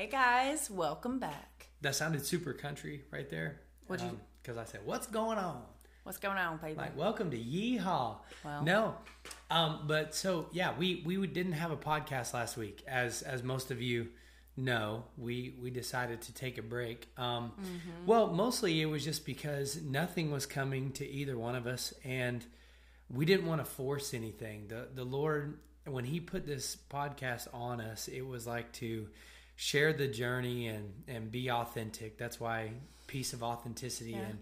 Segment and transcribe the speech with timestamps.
[0.00, 1.66] Hey guys, welcome back.
[1.82, 3.60] That sounded super country right there.
[3.86, 5.62] What'd you- Because I said, "What's going on?"
[6.04, 6.74] What's going on, baby?
[6.78, 8.16] Like, welcome to Yeehaw.
[8.42, 8.62] Well.
[8.64, 8.96] no,
[9.50, 13.70] um, but so yeah, we we didn't have a podcast last week, as as most
[13.70, 14.08] of you
[14.56, 15.04] know.
[15.18, 17.10] We we decided to take a break.
[17.18, 18.06] Um, Mm-hmm.
[18.06, 22.42] Well, mostly it was just because nothing was coming to either one of us, and
[23.10, 24.68] we didn't want to force anything.
[24.68, 29.10] The the Lord, when He put this podcast on us, it was like to
[29.62, 32.16] share the journey and and be authentic.
[32.16, 32.70] That's why
[33.06, 34.20] piece of authenticity Yeah.
[34.20, 34.38] and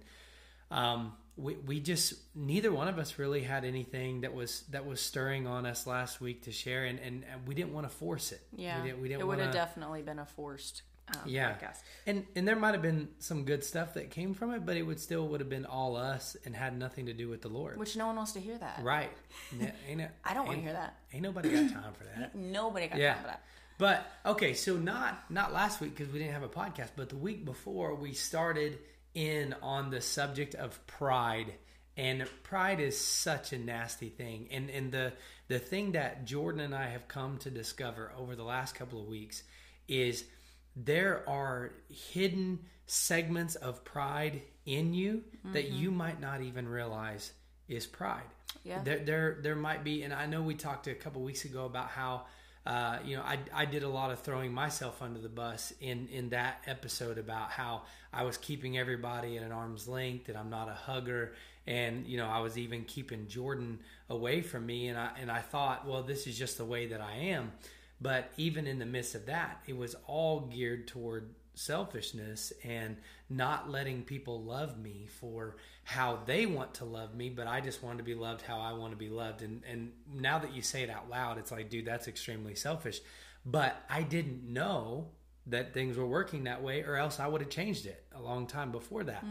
[0.70, 5.00] um, we we just neither one of us really had anything that was that was
[5.00, 8.30] stirring on us last week to share, and and, and we didn't want to force
[8.32, 8.40] it.
[8.54, 11.52] yeah, we didn't, we didn't it would have definitely been a forced um, Yeah.
[11.54, 11.78] podcast.
[12.06, 14.82] and and there might have been some good stuff that came from it, but it
[14.82, 17.76] would still would have been all us and had nothing to do with the Lord.
[17.78, 18.80] Which no one wants to hear that.
[18.82, 19.10] Right?
[19.58, 20.96] N- Ain't it, I don't want to hear that.
[21.14, 22.34] Ain't nobody got time for that.
[22.60, 23.14] Nobody got Yeah.
[23.14, 23.42] time for that.
[23.78, 27.16] But okay, so not not last week because we didn't have a podcast, but the
[27.16, 28.78] week before we started
[29.14, 31.54] in on the subject of pride.
[31.96, 34.48] And pride is such a nasty thing.
[34.50, 35.12] And and the
[35.48, 39.06] the thing that Jordan and I have come to discover over the last couple of
[39.08, 39.42] weeks
[39.88, 40.24] is
[40.76, 45.76] there are hidden segments of pride in you that mm-hmm.
[45.76, 47.32] you might not even realize
[47.68, 48.22] is pride.
[48.64, 48.82] Yeah.
[48.82, 51.88] There, there, there might be, and I know we talked a couple weeks ago about
[51.88, 52.26] how,
[52.68, 56.06] uh, you know, I, I did a lot of throwing myself under the bus in
[56.12, 60.50] in that episode about how I was keeping everybody at an arm's length, and I'm
[60.50, 61.32] not a hugger,
[61.66, 63.78] and you know, I was even keeping Jordan
[64.10, 67.00] away from me, and I and I thought, well, this is just the way that
[67.00, 67.52] I am.
[68.02, 72.98] But even in the midst of that, it was all geared toward selfishness and
[73.30, 77.82] not letting people love me for how they want to love me, but I just
[77.82, 79.42] want to be loved how I want to be loved.
[79.42, 83.00] And and now that you say it out loud, it's like, dude, that's extremely selfish.
[83.44, 85.08] But I didn't know
[85.46, 88.46] that things were working that way, or else I would have changed it a long
[88.46, 89.24] time before that.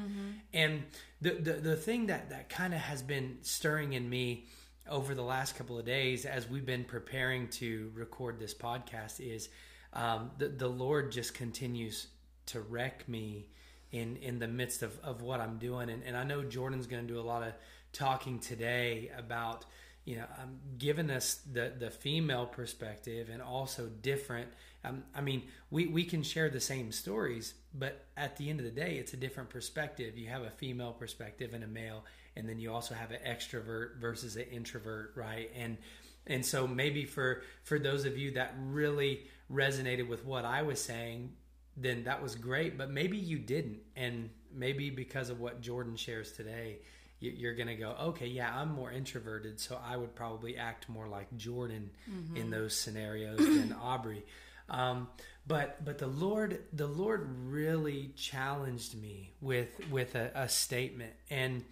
[0.53, 0.83] And
[1.21, 4.45] the, the the thing that that kind of has been stirring in me
[4.89, 9.49] over the last couple of days as we've been preparing to record this podcast is
[9.93, 12.07] um, the the Lord just continues
[12.47, 13.49] to wreck me
[13.91, 15.89] in in the midst of, of what I'm doing.
[15.89, 17.53] And, and I know Jordan's going to do a lot of
[17.93, 19.65] talking today about
[20.05, 24.47] you know um, giving us the the female perspective and also different
[24.85, 28.65] um, I mean we we can share the same stories but at the end of
[28.65, 30.17] the day it's a different perspective.
[30.17, 32.05] You have a female perspective and a male
[32.35, 35.51] and then you also have an extrovert versus an introvert right?
[35.55, 35.77] And
[36.25, 40.81] and so maybe for for those of you that really resonated with what I was
[40.81, 41.31] saying
[41.77, 43.79] then that was great but maybe you didn't.
[43.95, 46.77] And maybe because of what Jordan shares today
[47.19, 50.87] you- you're going to go okay yeah I'm more introverted so I would probably act
[50.89, 51.89] more like Jordan
[52.35, 54.23] in those scenarios than Aubrey.
[54.69, 55.07] Um,
[55.47, 61.13] but but the Lord the Lord really challenged me with with a, a statement.
[61.29, 61.63] And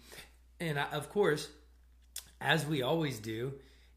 [0.60, 1.48] and I, of course
[2.40, 3.52] as we always do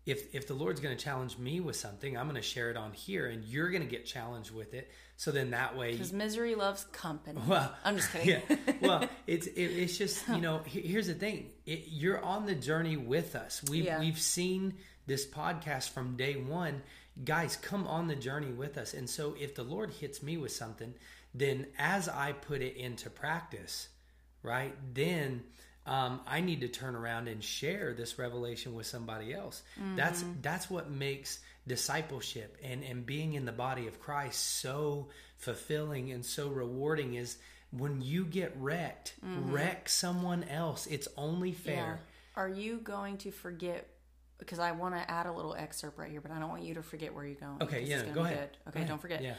[0.06, 2.78] if if the Lord's going to challenge me with something I'm going to share it
[2.78, 4.90] on here and you're going to get challenged with it
[5.20, 7.42] so then that way Because misery loves company.
[7.46, 8.42] well, I'm just kidding.
[8.50, 8.74] Yeah.
[8.82, 11.50] Well, it's it, it's just you know here's the thing.
[11.66, 13.62] It, you're on the journey with us.
[13.70, 14.00] We've Yeah.
[14.00, 14.76] we've seen
[15.08, 16.82] this podcast from day one.
[17.26, 18.94] Guys, come on the journey with us.
[18.94, 20.94] And so if the Lord hits me with something,
[21.34, 23.90] then as I put it into practice,
[24.42, 24.74] right?
[24.94, 25.44] Then
[25.86, 29.64] um, I need to turn around and share this revelation with somebody else.
[29.98, 35.08] That's that's what makes discipleship and and being in the body of Christ so
[35.38, 37.14] fulfilling and so rewarding.
[37.14, 37.38] Is
[37.72, 40.86] when you get wrecked, wreck someone else.
[40.88, 41.56] It's only Yeah.
[41.64, 42.00] fair.
[42.36, 43.88] Are you going to forget?
[44.38, 46.76] Because I want to add a little excerpt right here, but I don't want you
[46.76, 47.62] to forget where you're going.
[47.62, 48.52] Okay, yeah, go ahead.
[48.64, 48.70] good.
[48.70, 48.88] Okay, ahead.
[48.90, 49.22] don't forget.
[49.22, 49.36] Yeah.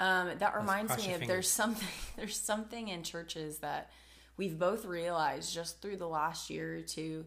[0.00, 1.86] Um, that reminds me of there's something
[2.16, 3.90] there's something in churches that
[4.36, 7.26] we've both realized just through the last year or two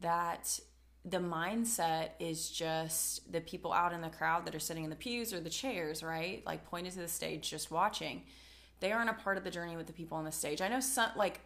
[0.00, 0.58] that
[1.04, 4.96] the mindset is just the people out in the crowd that are sitting in the
[4.96, 6.42] pews or the chairs, right?
[6.44, 8.22] Like pointed to the stage, just watching.
[8.80, 10.60] They aren't a part of the journey with the people on the stage.
[10.60, 11.40] I know some like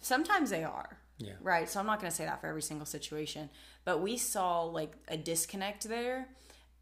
[0.00, 0.98] sometimes they are.
[1.18, 1.34] Yeah.
[1.42, 1.68] Right.
[1.68, 3.50] So I'm not going to say that for every single situation,
[3.84, 6.28] but we saw like a disconnect there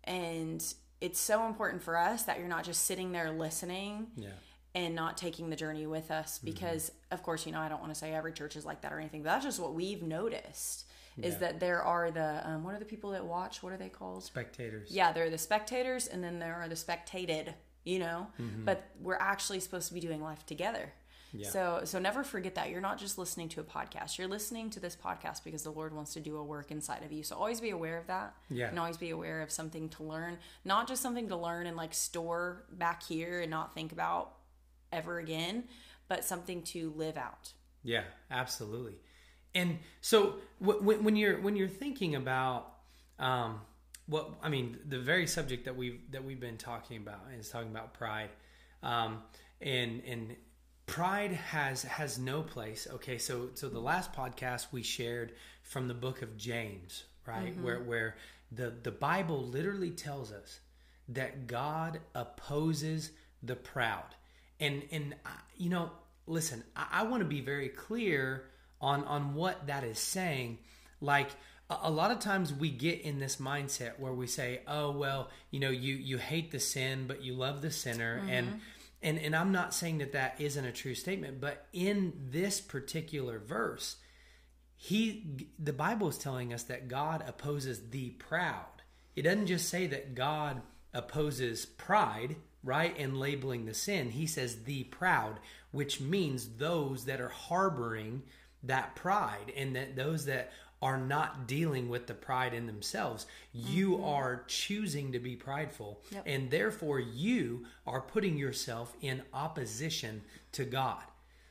[0.05, 0.63] and
[1.01, 4.29] it's so important for us that you're not just sitting there listening Yeah.
[4.75, 6.47] and not taking the journey with us mm-hmm.
[6.47, 8.93] because of course you know i don't want to say every church is like that
[8.93, 10.87] or anything but that's just what we've noticed
[11.23, 11.39] is Yeah.
[11.41, 14.25] that there are the um, what are the people that watch what are they called
[14.25, 14.91] Spectators.
[14.91, 17.55] yeah there are the spectators and then there are the spectated
[17.85, 18.65] you know Mm-hmm.
[18.65, 20.93] but we're actually supposed to be doing life together
[21.33, 21.51] Yeah.
[21.51, 24.17] So so never forget that you're not just listening to a podcast.
[24.17, 27.13] You're listening to this podcast because the Lord wants to do a work inside of
[27.13, 27.23] you.
[27.23, 28.35] So always be aware of that.
[28.49, 28.69] Yeah.
[28.71, 31.93] And always be aware of something to learn, not just something to learn and like
[31.93, 34.25] store back here and not think about
[34.91, 35.65] ever again,
[36.09, 37.53] but something to live out.
[37.85, 38.97] Yeah, absolutely.
[39.55, 42.73] And so w- w- when you're when you're thinking about
[43.19, 43.61] um,
[44.07, 47.71] what I mean, the very subject that we've that we've been talking about is talking
[47.71, 48.31] about pride,
[48.83, 49.23] um,
[49.61, 50.37] and and
[50.87, 52.87] pride has has no place.
[52.95, 57.81] Okay, so so the last podcast we shared from the book of James, right, where
[57.81, 58.17] where
[58.51, 60.61] the the Bible literally tells us
[61.09, 63.11] that God opposes
[63.43, 64.15] the proud,
[64.59, 65.15] and and
[65.57, 65.91] you know,
[66.27, 68.45] listen, I, I want to be very clear
[68.81, 70.59] on on what that is saying,
[71.01, 71.31] like
[71.71, 75.61] a lot of times we get in this mindset where we say oh well you
[75.61, 78.23] know you you hate the sin but you love the sinner.
[78.29, 78.59] And mm-hmm.
[79.03, 83.39] and and I'm not saying that that isn't a true statement but in this particular
[83.39, 83.97] verse
[84.77, 88.65] he the bible is telling us that god opposes the proud.
[89.15, 90.63] It doesn't just say that god
[90.95, 94.11] opposes pride right and labeling the sin.
[94.11, 95.39] He says the proud
[95.71, 98.23] which means those that are harboring
[98.65, 103.93] that pride and that those that are not dealing with the pride in themselves you
[103.93, 104.05] mm-hmm.
[104.05, 106.23] are choosing to be prideful Yep.
[106.27, 110.23] and therefore you are putting yourself in opposition
[110.53, 111.03] to god.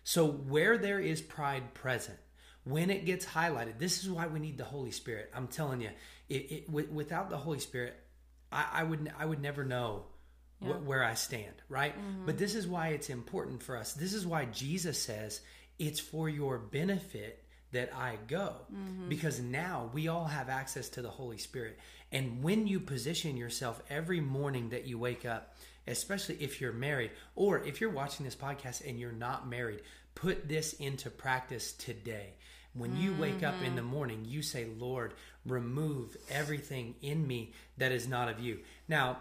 [0.04, 2.18] So where there is pride present
[2.64, 5.30] when it gets highlighted this is why we need the holy spirit.
[5.34, 5.90] I'm telling you
[6.30, 7.96] it, it, wi- without the holy spirit
[8.52, 10.04] I, I would i would never know
[10.60, 11.98] wh- where i stand right?
[11.98, 12.26] Mm-hmm.
[12.26, 13.92] But this is why it's important for us.
[13.94, 15.42] This is why jesus says
[15.80, 18.56] it's for your benefit that i go.
[18.74, 19.10] Mm-hmm.
[19.10, 21.78] Because now we all have access to the holy spirit.
[22.12, 25.56] And when you position yourself every morning that you wake up
[25.88, 29.82] especially if you're married or if you're watching this podcast and you're not married
[30.16, 32.34] put this into practice today.
[32.74, 33.90] When you wake up in the mm-hmm.
[33.90, 35.14] morning you say lord
[35.46, 38.60] remove everything in me that is not of you.
[38.88, 39.18] Now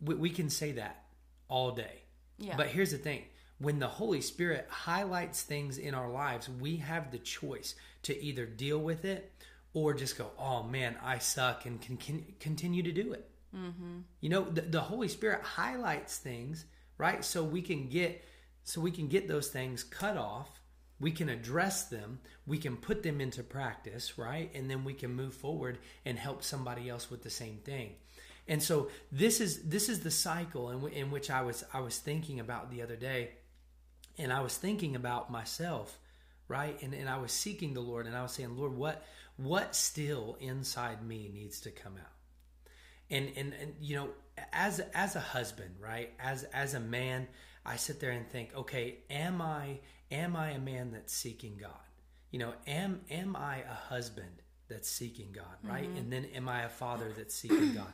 [0.00, 1.04] we, we can say that
[1.48, 2.02] all day.
[2.38, 2.56] Yeah.
[2.56, 3.22] but here's the thing
[3.58, 8.46] when the holy spirit highlights things in our lives we have the choice to either
[8.46, 9.32] deal with it
[9.72, 13.30] or just go oh man i suck and can, can continue to do it.
[13.54, 13.98] Mm-hmm.
[14.20, 16.64] You know the, the holy spirit highlights things
[16.98, 17.24] right?
[17.24, 18.24] So we can get
[18.64, 20.48] so we can get those things cut off.
[21.00, 22.20] We can address them.
[22.46, 24.50] We can put them into practice right?
[24.54, 27.94] And then we can move forward and help somebody else with the same thing.
[28.46, 31.80] And so this is this is the cycle in, w- in which i was i
[31.80, 33.30] was thinking about the other day
[34.18, 35.98] and i was thinking about myself
[36.46, 36.80] right?
[36.82, 39.04] And, and i was seeking the lord and i was saying lord what
[39.36, 42.12] what still inside me needs to come out?
[43.10, 44.08] And and, and you know
[44.52, 46.12] as as a husband right?
[46.18, 47.26] As as a man
[47.66, 49.78] i sit there and think okay am i
[50.10, 51.70] am i a man that's seeking god?
[52.30, 55.88] You know am am i a husband that's seeking god right?
[55.88, 55.98] Mm-hmm.
[55.98, 57.92] And then am i a father that's seeking god?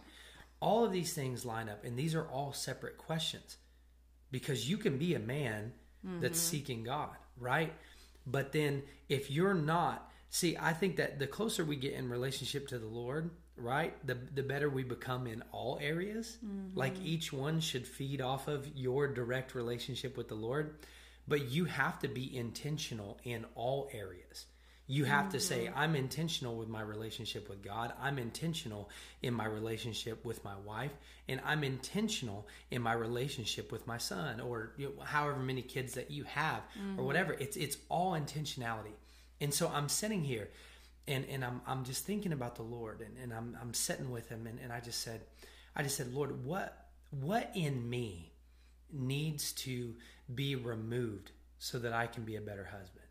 [0.60, 3.56] All of these things line up and these are all separate questions.
[4.30, 5.72] Because you can be a man
[6.04, 6.50] that's mm-hmm.
[6.50, 7.72] seeking God, right?
[8.26, 12.68] But then if you're not, see, I think that the closer we get in relationship
[12.68, 16.38] to the Lord, right, the the better we become in all areas.
[16.44, 16.78] Mm-hmm.
[16.78, 20.76] Like each one should feed off of your direct relationship with the Lord,
[21.28, 24.46] but you have to be intentional in all areas.
[24.90, 27.92] You have to say, I'm intentional with my relationship with God.
[28.02, 28.90] I'm intentional
[29.22, 30.90] in my relationship with my wife.
[31.28, 35.94] And I'm intentional in my relationship with my son or you know, however many kids
[35.94, 37.04] that you have or mm-hmm.
[37.04, 37.34] whatever.
[37.34, 38.90] It's, it's all intentionality.
[39.40, 40.48] And so I'm sitting here
[41.06, 44.28] and, and I'm, I'm just thinking about the Lord and, and I'm, I'm sitting with
[44.28, 44.48] him.
[44.48, 45.20] And, and I just said,
[45.76, 48.32] I just said, Lord, what, what in me
[48.92, 49.94] needs to
[50.34, 51.30] be removed
[51.60, 53.06] so that I can be a better husband?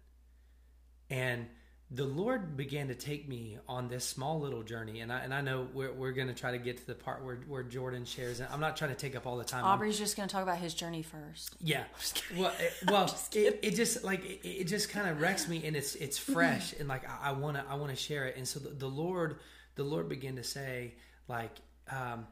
[1.09, 1.47] And
[1.91, 5.41] the Lord began to take me on this small little journey, and I and I
[5.41, 8.39] know we're, we're going to try to get to the part where, where Jordan shares.
[8.39, 9.65] And I'm not trying to take up all the time.
[9.65, 11.55] I'm- Aubrey's just going to talk about his journey first.
[11.59, 11.85] yeah.
[12.37, 15.75] Well, it, well, it, it just like it, it just kind of wrecks me, and
[15.75, 18.37] it's it's fresh, and like I want to I want to share it.
[18.37, 19.39] And so the, the Lord
[19.75, 20.93] the Lord began to say
[21.27, 21.55] like
[21.89, 22.27] um,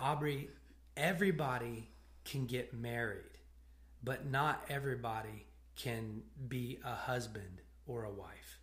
[0.00, 0.48] Aubrey,
[0.96, 1.88] everybody
[2.24, 3.30] can get married,
[4.02, 5.46] but not everybody
[5.76, 8.55] can be a husband or a wife.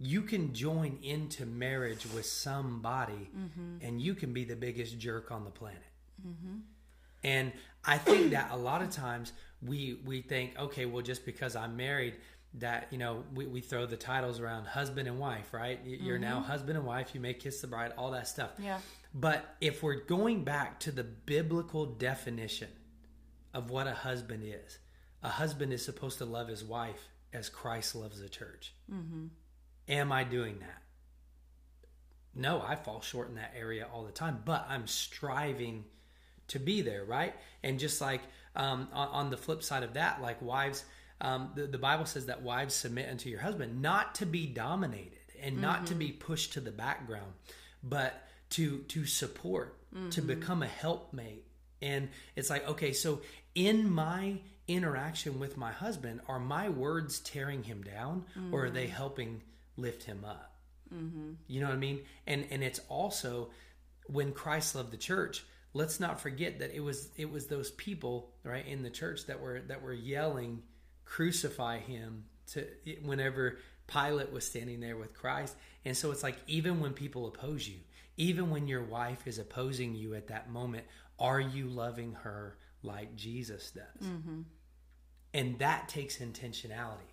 [0.00, 3.84] You can join into marriage with somebody, mm-hmm.
[3.84, 5.82] and you can be the biggest jerk on the planet.
[6.26, 6.58] Mm-hmm.
[7.24, 7.52] And
[7.84, 11.76] I think that a lot of times we we think, okay, well, just because I'm
[11.76, 12.14] married,
[12.54, 15.80] that you know, we, we throw the titles around husband and wife, right?
[15.84, 16.50] You're now mm-hmm.
[16.50, 17.14] husband and wife.
[17.14, 18.50] You may kiss the bride, all that stuff.
[18.58, 18.78] Yeah.
[19.14, 22.68] But if we're going back to the biblical definition
[23.54, 24.78] of what a husband is,
[25.22, 28.74] a husband is supposed to love his wife as Christ loves the church.
[28.92, 29.26] Mm-hmm.
[29.88, 30.82] Am I doing that?
[32.34, 35.84] No, I fall short in that area all the time, but I'm striving
[36.48, 37.34] to be there, right?
[37.62, 38.20] And just like
[38.54, 40.84] um, on, on, the flip side of that, like wives,
[41.20, 45.18] um, the, the, Bible says that wives submit unto your husband, not to be dominated
[45.42, 45.62] and mm-hmm.
[45.62, 46.18] not to be mm-hmm.
[46.18, 47.32] pushed to the background,
[47.82, 48.14] but
[48.50, 50.10] to to support, mm-hmm.
[50.10, 51.44] to become a helpmate.
[51.82, 53.20] And it's like, okay, so
[53.54, 58.54] in my interaction with my husband, are my words tearing him down, mm-hmm.
[58.54, 58.96] or are they mm-hmm.
[58.96, 59.42] helping
[59.78, 60.56] lift him up?
[60.94, 61.32] Mm-hmm.
[61.46, 62.00] You know what I mean?
[62.26, 63.50] And and it's also
[64.06, 65.44] when Christ loved the church.
[65.74, 69.40] Let's not forget that it was it was those people right in the church that
[69.40, 70.62] were that were yelling,
[71.04, 72.66] "Crucify him!" To
[73.02, 75.54] whenever Pilate was standing there with Christ,
[75.84, 77.78] and so it's like even when people oppose you,
[78.16, 80.84] even when your wife is opposing you at that moment,
[81.18, 84.08] are you loving her like Jesus does?
[84.08, 84.42] Mm-hmm.
[85.34, 87.12] And that takes intentionality.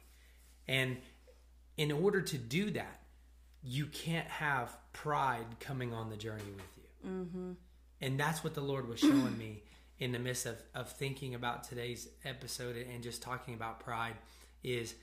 [0.67, 0.97] And
[1.77, 3.01] in order to do that,
[3.63, 7.09] you can't have pride coming on the journey with you.
[7.09, 7.51] Mm-hmm.
[8.01, 9.63] And that's what the Lord was showing me
[9.99, 14.15] in the midst of, of thinking about today's episode and just talking about pride
[14.63, 14.95] is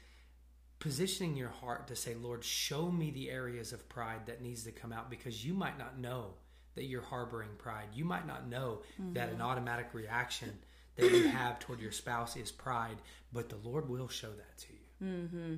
[0.79, 4.73] positioning your heart to say, Lord, show me the areas of pride that needs to
[4.73, 6.35] come out because you might not know
[6.75, 7.87] that you're harboring pride.
[7.95, 9.13] You might not know mm-hmm.
[9.15, 10.51] that an automatic reaction
[10.97, 12.97] that you have toward your spouse is pride,
[13.33, 15.07] but the Lord will show that to you.
[15.07, 15.55] Mm-hmm.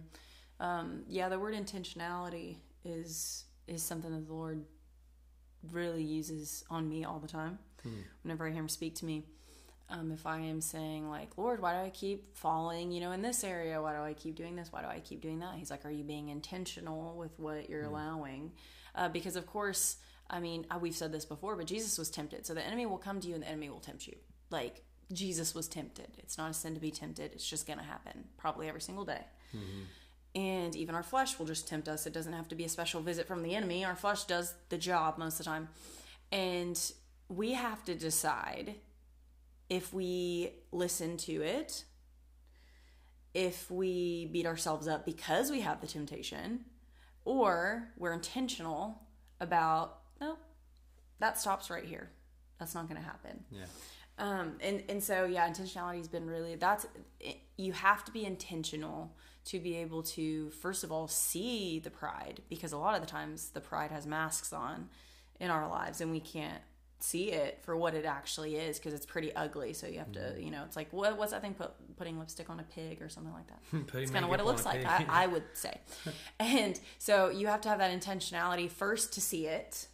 [0.64, 2.56] Um, yeah, the word intentionality
[2.86, 4.64] is is something that the Lord
[5.70, 7.58] really uses on me all the time.
[7.82, 8.00] Hmm.
[8.22, 9.24] Whenever I hear Him speak to me,
[9.90, 12.92] um, if I am saying like, Lord, why do I keep falling?
[12.92, 14.72] You know, in this area, why do I keep doing this?
[14.72, 15.54] Why do I keep doing that?
[15.56, 17.94] He's like, Are you being intentional with what you're hmm.
[17.94, 18.52] allowing?
[18.94, 19.96] Uh, because of course,
[20.30, 22.96] I mean, uh, we've said this before, but Jesus was tempted, so the enemy will
[22.96, 24.16] come to you and the enemy will tempt you.
[24.48, 26.08] Like Jesus was tempted.
[26.18, 27.32] It's not a sin to be tempted.
[27.34, 29.26] It's just going to happen probably every single day.
[29.54, 29.82] Mm-hmm.
[30.34, 32.06] And even our flesh will just tempt us.
[32.06, 33.84] It doesn't have to be a special visit from the enemy.
[33.84, 35.68] Our flesh does the job most of the time.
[36.32, 36.80] And
[37.28, 38.74] we have to decide
[39.70, 41.84] if we listen to it,
[43.32, 46.64] if we beat ourselves up because we have the temptation,
[47.24, 49.02] or we're intentional
[49.40, 50.36] about, no,
[51.20, 52.10] that stops right here.
[52.58, 53.44] That's not going to happen.
[53.50, 53.64] Yeah.
[54.18, 56.86] Um, and, and so, yeah, intentionality has been really, that's,
[57.56, 62.40] you have to be intentional to be able to first of all see the pride
[62.48, 64.88] because a lot of the times the pride has masks on
[65.38, 66.62] in our lives and we can't
[67.00, 69.74] see it for what it actually is because it's pretty ugly.
[69.74, 70.40] So you have to mm-hmm.
[70.40, 73.08] you know it's like what, what's that thing put, putting lipstick on a pig or
[73.08, 73.94] something like that?
[74.00, 75.78] It's kind of what it looks like I, I would say.
[76.40, 79.88] And so you have to have that intentionality first to see it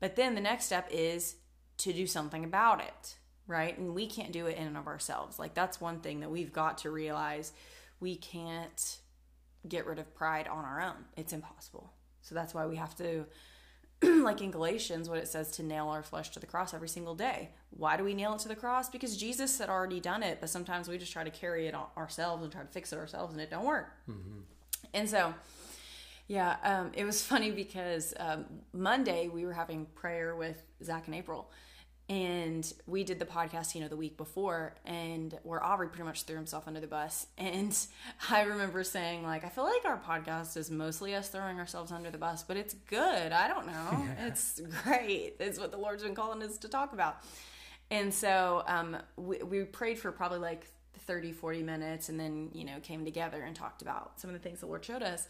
[0.00, 1.36] but then the next step is
[1.78, 3.76] to do something about it right?
[3.76, 5.38] And we can't do it in and of ourselves.
[5.38, 7.52] Like that's one thing that we've got to realize
[8.04, 8.98] we can't
[9.66, 11.06] get rid of pride on our own.
[11.16, 11.90] It's impossible.
[12.20, 13.24] So that's why we have to,
[14.02, 17.14] like in Galatians, what it says to nail our flesh to the cross every single
[17.14, 17.48] day.
[17.70, 18.90] Why do we nail it to the cross?
[18.90, 22.42] Because Jesus had already done it, but sometimes we just try to carry it ourselves
[22.42, 23.90] and try to fix it ourselves, and it don't work.
[24.06, 24.40] Mm-hmm.
[24.92, 25.32] And so,
[26.28, 28.44] yeah, um, it was funny because um,
[28.74, 31.50] Monday we were having prayer with Zach and April,
[32.08, 36.24] and we did the podcast you know the week before and where aubrey pretty much
[36.24, 37.26] threw himself under the bus.
[37.38, 37.76] And
[38.30, 42.10] i remember saying like i feel like our podcast is mostly us throwing ourselves under
[42.10, 43.32] the bus but it's good.
[43.32, 43.72] I don't know.
[44.04, 44.26] Yeah.
[44.26, 45.36] it's great.
[45.40, 47.16] It's what the lord's been calling us to talk about.
[47.90, 50.66] And so um, we, we prayed for probably like
[51.06, 54.40] 30 40 minutes and then you know came together and talked about some of the
[54.40, 55.26] things the lord showed us.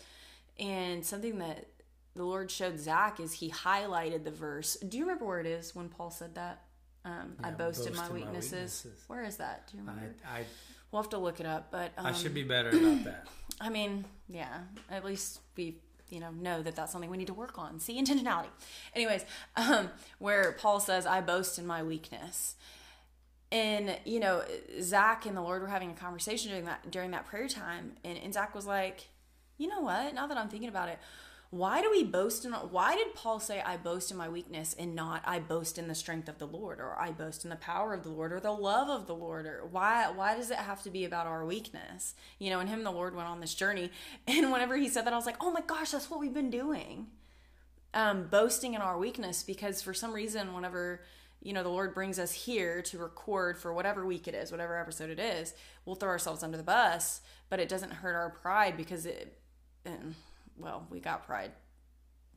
[0.59, 1.67] And something that
[2.15, 4.77] the Lord showed Zach is he highlighted the verse.
[4.77, 6.63] Do you remember where it is when Paul said that?
[7.05, 8.53] Um, yeah, I boasted boast my, weaknesses.
[8.53, 8.87] my, weaknesses.
[9.09, 9.67] Where is that?
[9.67, 10.15] Do you remember?
[10.27, 10.45] I, I
[10.91, 13.29] we'll have to look it up, but um, I should be better about that.
[13.61, 15.79] I mean, yeah, at least we
[16.09, 17.81] you know know that that's something we need to work on.
[17.81, 18.49] See intentionality.
[18.95, 19.25] Anyways,
[19.57, 22.55] um, where Paul says, "I boast in my weakness."
[23.53, 24.43] And you know,
[24.81, 28.17] Zach and the Lord were having a conversation during that during that prayer time, and,
[28.17, 29.09] and Zach was like,
[29.59, 30.15] "You know what?
[30.15, 30.99] Now that I'm thinking about it,
[31.55, 34.93] why do we boast in why did paul say i boast in my weakness and
[34.93, 37.95] not i boast in the strength of the lord or i boast in the power
[37.95, 40.83] of the lord or the love of the lord or why why does it have
[40.83, 42.15] to be about our weakness?
[42.41, 43.93] You know and him the lord went on this journey
[44.27, 46.51] and whenever he said that i was like oh my gosh that's what we've been
[46.51, 47.07] doing.
[47.93, 51.03] Um, boasting in our weakness because for some reason whenever
[51.41, 54.77] you know the lord brings us here to record for whatever week it is whatever
[54.81, 58.77] episode it is we'll throw ourselves under the bus but it doesn't hurt our pride
[58.77, 59.39] because it
[60.59, 61.53] well, we got pride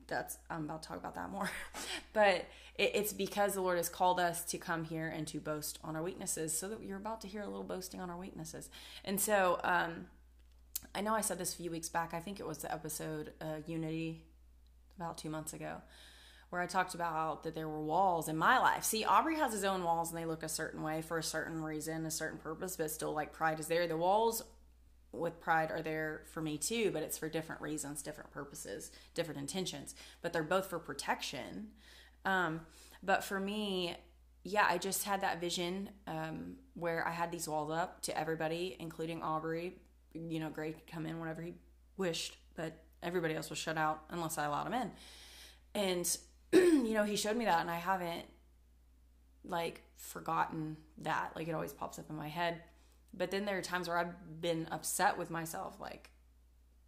[0.08, 1.50] that's I'm about to talk about that more.
[2.14, 2.46] but
[2.76, 5.96] it, it's because the Lord has called us to come here and to boast on
[5.96, 8.70] our weaknesses, so that you're about to hear a little boasting on our weaknesses.
[9.04, 10.08] And so, um,
[10.96, 12.14] I know I said this a few weeks back.
[12.14, 14.24] I think it was the episode uh, Unity
[14.96, 15.82] about two months ago,
[16.50, 18.84] where I talked about that there were walls in my life.
[18.84, 21.62] See, Aubrey has his own walls and they look a certain way for a certain
[21.62, 23.88] reason, a certain purpose, but still, like pride is there.
[23.88, 24.44] The walls
[25.12, 29.40] with pride are there for me too, but it's for different reasons, different purposes, different
[29.40, 29.96] intentions.
[30.22, 31.70] But they're both for protection.
[32.26, 32.62] Um,
[33.04, 33.96] but for me,
[34.44, 38.76] yeah, I just had that vision um, where I had these walls up to everybody,
[38.80, 39.74] including Aubrey.
[40.14, 41.54] You know, Gray could come in whenever he
[41.98, 42.74] wished, but
[43.04, 44.92] everybody else was shut out unless I allowed him in.
[45.76, 46.18] And
[46.54, 48.26] you know, he showed me that, and I haven't
[49.44, 51.32] like forgotten that.
[51.36, 52.62] Like it always pops up in my head.
[53.18, 56.10] But then there are times where I've been upset with myself, like,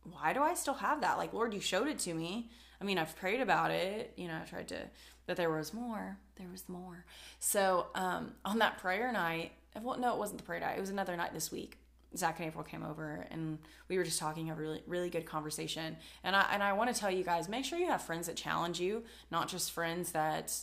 [0.04, 1.18] why do I still have that?
[1.18, 2.50] Like, Lord, you showed it to me.
[2.82, 4.78] I mean, I've prayed about it, you know, I tried to,
[5.26, 6.18] but there was more.
[6.38, 7.06] There was more.
[7.40, 10.78] So, um, on that prayer night, well, no, it wasn't the prayer night.
[10.78, 11.78] It was another night this week.
[12.18, 15.96] Zach and April came over and we were just talking a really really good conversation.
[16.24, 18.36] And I and I want to tell you guys, make sure you have friends that
[18.36, 20.56] challenge you, not just friends that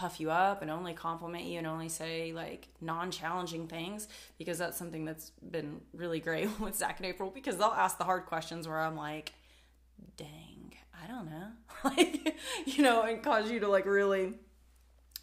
[0.00, 4.78] puff you up and only compliment you and only say like non-challenging things because that's
[4.78, 8.66] something that's been really great with Zach and April because they'll ask the hard questions
[8.66, 9.34] where I'm like,
[10.16, 10.72] dang,
[11.04, 11.48] I don't know.
[11.84, 14.32] like, you know, and cause you to like really,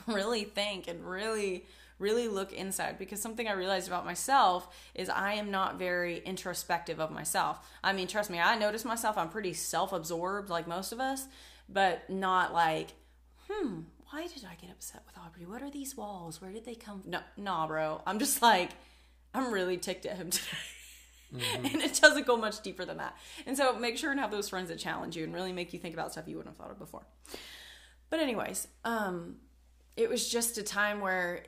[0.06, 1.66] really think and really,
[1.98, 7.00] really look inside because something I realized about myself is I am not very introspective
[7.00, 7.68] of myself.
[7.84, 11.26] I mean, trust me, I notice myself, I'm pretty self absorbed like most of us,
[11.68, 12.90] but not like,
[13.50, 13.80] hmm,
[14.10, 15.46] why did I get upset with Aubrey?
[15.46, 16.42] What are these walls?
[16.42, 17.12] Where did they come from?
[17.12, 18.02] No, nah, bro.
[18.06, 18.72] I'm just like,
[19.34, 20.48] I'm really ticked at him today.
[21.36, 21.66] Mm-hmm.
[21.66, 23.18] and it doesn't go much deeper than that.
[23.46, 25.80] And so make sure and have those friends that challenge you and really make you
[25.80, 27.06] think about stuff you wouldn't have thought of before.
[28.10, 29.36] But anyways, um,
[29.98, 31.44] it was just a time where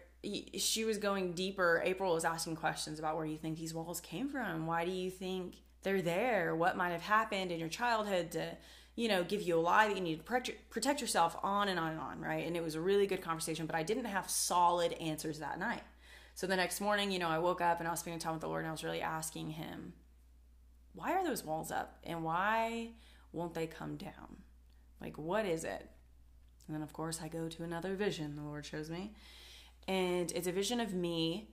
[0.58, 1.82] she was going deeper.
[1.86, 4.68] April was asking questions about where you think these walls came from.
[4.68, 6.56] Why do you think they're there?
[6.56, 8.58] What might have happened in your childhood to
[9.00, 11.92] you know, give you a lie that you need to protect yourself on and on
[11.92, 12.46] and on, right?
[12.46, 15.84] And it was a really good conversation, but I didn't have solid answers that night.
[16.36, 18.42] So the next morning, you know, I woke up and I was spending time with
[18.42, 19.94] the Lord and I was really asking Him,
[20.92, 22.90] why are those walls up and why
[23.32, 24.36] won't they come down?
[25.00, 25.90] Like, what is it?
[26.68, 29.14] And then, of course, I go to another vision the Lord shows me.
[29.88, 31.52] And it's a vision of me,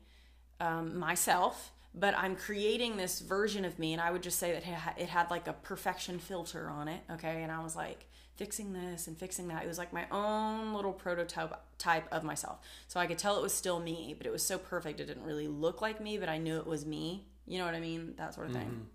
[0.59, 4.98] um, myself, but I'm creating this version of me, and I would just say that
[4.98, 7.42] it had like a perfection filter on it, okay?
[7.42, 8.06] And I was like
[8.37, 9.64] fixing this and fixing that.
[9.64, 12.59] It was like my own little prototype type of myself.
[12.87, 15.24] So I could tell it was still me, but it was so perfect it didn't
[15.24, 17.26] really look like me, but I knew it was me.
[17.46, 18.12] You know what I mean?
[18.18, 18.87] That sort of thing.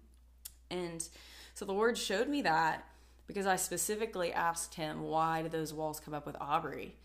[0.72, 0.78] Mm-hmm.
[0.78, 1.10] And
[1.56, 2.86] so the Lord showed me that
[3.26, 6.98] because I specifically asked him, why did those walls come up with Aubrey?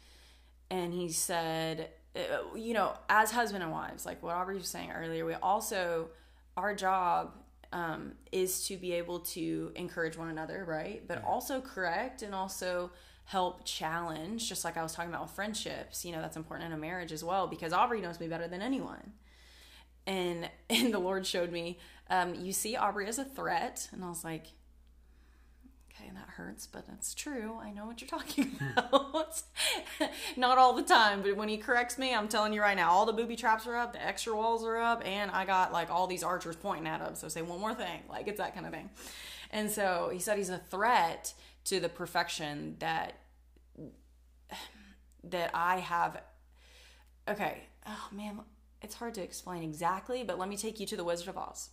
[0.71, 1.89] And he said,
[2.55, 6.09] you know, as husband and wives, like what Aubrey was saying earlier, we also,
[6.57, 7.33] our job
[7.73, 11.07] um, is to be able to encourage one another, right?
[11.07, 12.91] But also correct and also
[13.25, 16.05] help challenge, just like I was talking about with friendships.
[16.05, 18.63] You know, that's important in a marriage as well because Aubrey knows me better than
[18.63, 19.13] anyone.
[20.07, 24.09] And and the Lord showed me, um, you see Aubrey as a threat, and I
[24.09, 24.47] was like,
[26.07, 27.59] and that hurts, but it's true.
[27.61, 29.43] I know what you're talking about.
[30.37, 33.07] Not all the time, but when he corrects me, I'm telling you right now, all
[33.07, 36.07] the booby traps are up, the extra walls are up, and I got like all
[36.07, 37.15] these archers pointing at him.
[37.15, 38.91] So say one more thing, like it's that kind of thing.
[39.51, 43.15] And so he said he's a threat to the perfection that
[45.25, 46.23] that I have.
[47.29, 48.41] Okay, oh man,
[48.83, 51.71] it's hard to explain exactly, but let me take you to the Wizard of Oz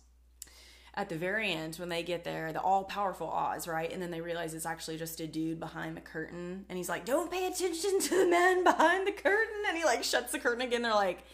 [0.96, 3.92] at the very end when they get there, the all powerful Oz, right?
[3.92, 6.64] And then they realize it's actually just a dude behind the curtain.
[6.68, 9.62] And he's like, Don't pay attention to the man behind the curtain.
[9.68, 10.82] And he like shuts the curtain again.
[10.82, 11.24] They're like,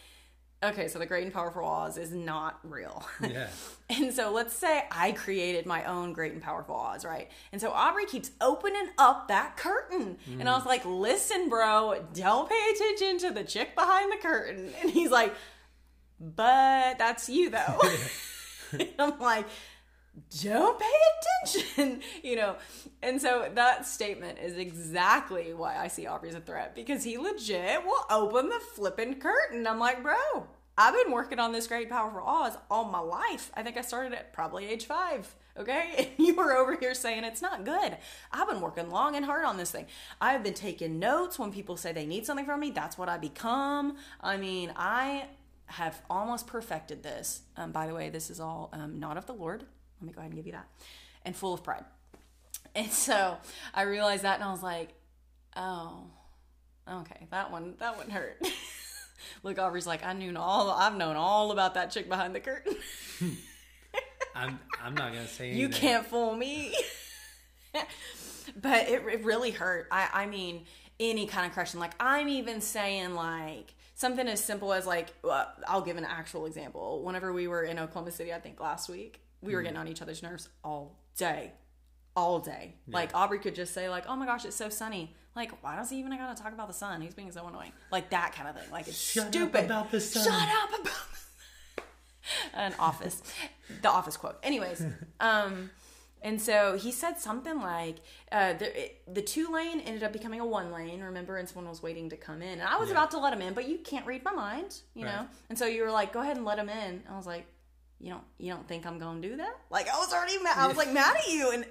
[0.63, 3.03] Okay, so the great and powerful Oz is not real.
[3.21, 3.47] Yeah.
[3.89, 7.29] and so let's say I created my own great and powerful Oz, right?
[7.51, 10.17] And so Aubrey keeps opening up that curtain.
[10.29, 10.39] Mm.
[10.41, 14.71] And I was like, listen, bro, don't pay attention to the chick behind the curtain.
[14.81, 15.33] And he's like,
[16.19, 17.79] but that's you though.
[18.99, 19.47] I'm like,
[20.41, 20.85] don't pay
[21.45, 22.55] attention, you know.
[23.01, 27.17] And so that statement is exactly why I see Aubrey as a threat because he
[27.17, 29.65] legit will open the flipping curtain.
[29.65, 33.51] I'm like, bro, I've been working on this great powerful Oz all my life.
[33.53, 35.33] I think I started at probably age five.
[35.57, 37.97] Okay, and you were over here saying it's not good.
[38.31, 39.85] I've been working long and hard on this thing.
[40.19, 42.71] I've been taking notes when people say they need something from me.
[42.71, 43.97] That's what I become.
[44.21, 45.25] I mean, I
[45.71, 47.41] have almost perfected this.
[47.57, 49.63] Um, by the way, this is all um, not of the Lord.
[49.99, 50.67] Let me go ahead and give you that.
[51.25, 51.85] And full of pride.
[52.73, 53.35] And so
[53.73, 54.93] I realized that and I was like,
[55.57, 56.05] oh,
[56.89, 58.41] okay, that one, that one hurt.
[59.43, 62.77] Look, Aubrey's like, I knew all, I've known all about that chick behind the curtain.
[64.35, 65.59] I'm I'm not gonna say anything.
[65.59, 66.73] you can't fool me.
[68.59, 69.87] But it, it really hurt.
[69.91, 70.65] I, I mean,
[70.99, 71.79] any kind of correction.
[71.79, 76.45] Like, I'm even saying, like, something as simple as, like, uh, I'll give an actual
[76.45, 77.03] example.
[77.03, 80.01] Whenever we were in Oklahoma City, I think last week, we were getting on each
[80.01, 81.51] other's nerves all day.
[82.15, 82.75] All day.
[82.87, 85.15] Like, Aubrey could just say, like, oh my gosh, it's so sunny.
[85.35, 86.99] Like, why does he even gotta talk about the sun?
[87.01, 87.71] He's being so annoying.
[87.91, 88.69] Like, that kind of thing.
[88.71, 89.65] Like, it's Shut up stupid.
[89.65, 90.23] about the sun.
[90.23, 90.93] Shut up about
[92.53, 93.21] an office
[93.81, 94.85] the office quote anyways
[95.19, 95.69] um
[96.21, 97.97] and so he said something like
[98.31, 101.69] uh, the, it- the two lane ended up becoming a one lane remember and someone
[101.69, 102.59] was waiting to come in.
[102.59, 102.95] And i was Yeah.
[102.95, 105.25] about to let him in but you can't read my mind you know?
[105.49, 107.03] And so you were like go ahead and let him in.
[107.09, 107.45] I was like
[107.99, 109.55] you don't you don't think i'm gonna do that?
[109.69, 111.51] Like i was already mad i was like mad at you.
[111.51, 111.65] And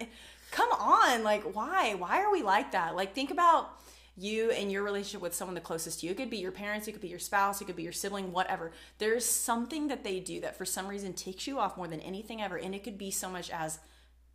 [0.50, 1.94] come on like why?
[1.94, 2.94] Why are we like that?
[2.96, 3.70] Like think about
[4.16, 6.12] you and your relationship with someone the closest to you.
[6.12, 8.32] It could be your parents, it could be your spouse, it could be your sibling,
[8.32, 8.70] whatever.
[8.98, 12.42] There's something that they do that for some reason takes you off more than anything
[12.42, 12.58] ever.
[12.58, 13.78] And it could be so much as,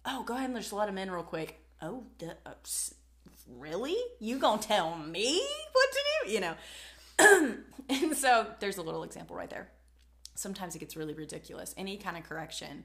[0.06, 1.60] oh, go ahead and just let them in real quick.
[1.82, 2.54] Oh, duh, uh,
[3.50, 3.96] really?
[4.20, 5.42] You gonna tell me
[5.72, 6.32] what to do?
[6.32, 6.56] You know?
[7.90, 9.70] and so there's a little example right there.
[10.36, 11.74] Sometimes it gets really ridiculous.
[11.78, 12.84] Any kind of correction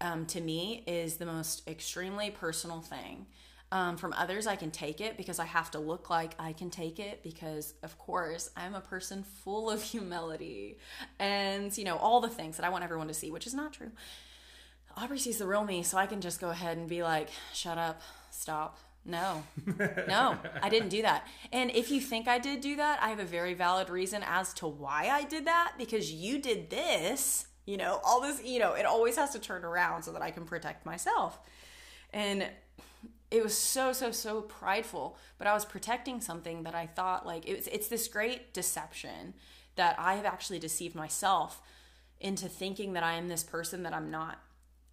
[0.00, 3.26] um, to me is the most extremely personal thing.
[3.72, 6.70] Um, from others, I can take it because I have to look like I can
[6.70, 10.78] take it because, of course, I'm a person full of humility
[11.18, 13.72] and, you know, all the things that I want everyone to see, which is not
[13.72, 13.90] true.
[14.96, 17.78] Aubrey sees the real me, so I can just go ahead and be like, shut
[17.78, 18.78] up, stop.
[19.06, 19.42] No,
[20.08, 21.26] no, I didn't do that.
[21.52, 24.54] And if you think I did do that, I have a very valid reason as
[24.54, 28.72] to why I did that because you did this, you know, all this, you know,
[28.72, 31.38] it always has to turn around so that I can protect myself.
[32.14, 32.48] And
[33.30, 37.48] it was so so so prideful but i was protecting something that i thought like
[37.48, 39.34] it's it's this great deception
[39.74, 41.60] that i have actually deceived myself
[42.20, 44.38] into thinking that i am this person that i'm not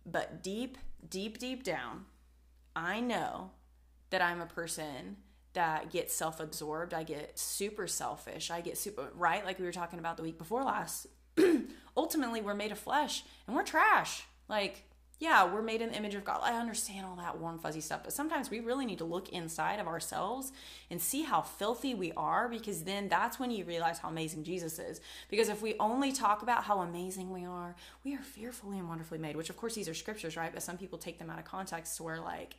[0.05, 2.05] but deep deep deep down
[2.75, 3.51] i know
[4.09, 5.17] that i'm a person
[5.53, 6.93] that gets self-absorbed.
[6.93, 8.51] I get super selfish.
[8.51, 9.45] I get super right?
[9.45, 11.07] Like we were talking about the week before last.
[11.97, 14.23] Ultimately we're made of flesh and we're trash.
[14.47, 14.83] Like
[15.21, 16.39] yeah, we're made in the image of God.
[16.41, 19.79] I understand all that warm, fuzzy stuff, but sometimes we really need to look inside
[19.79, 20.51] of ourselves
[20.89, 24.79] and see how filthy we are because then that's when you realize how amazing Jesus
[24.79, 24.99] is.
[25.29, 29.19] Because if we only talk about how amazing we are, we are fearfully and wonderfully
[29.19, 30.51] made, which of course these are scriptures, right?
[30.51, 32.55] But some people take them out of context to where, like,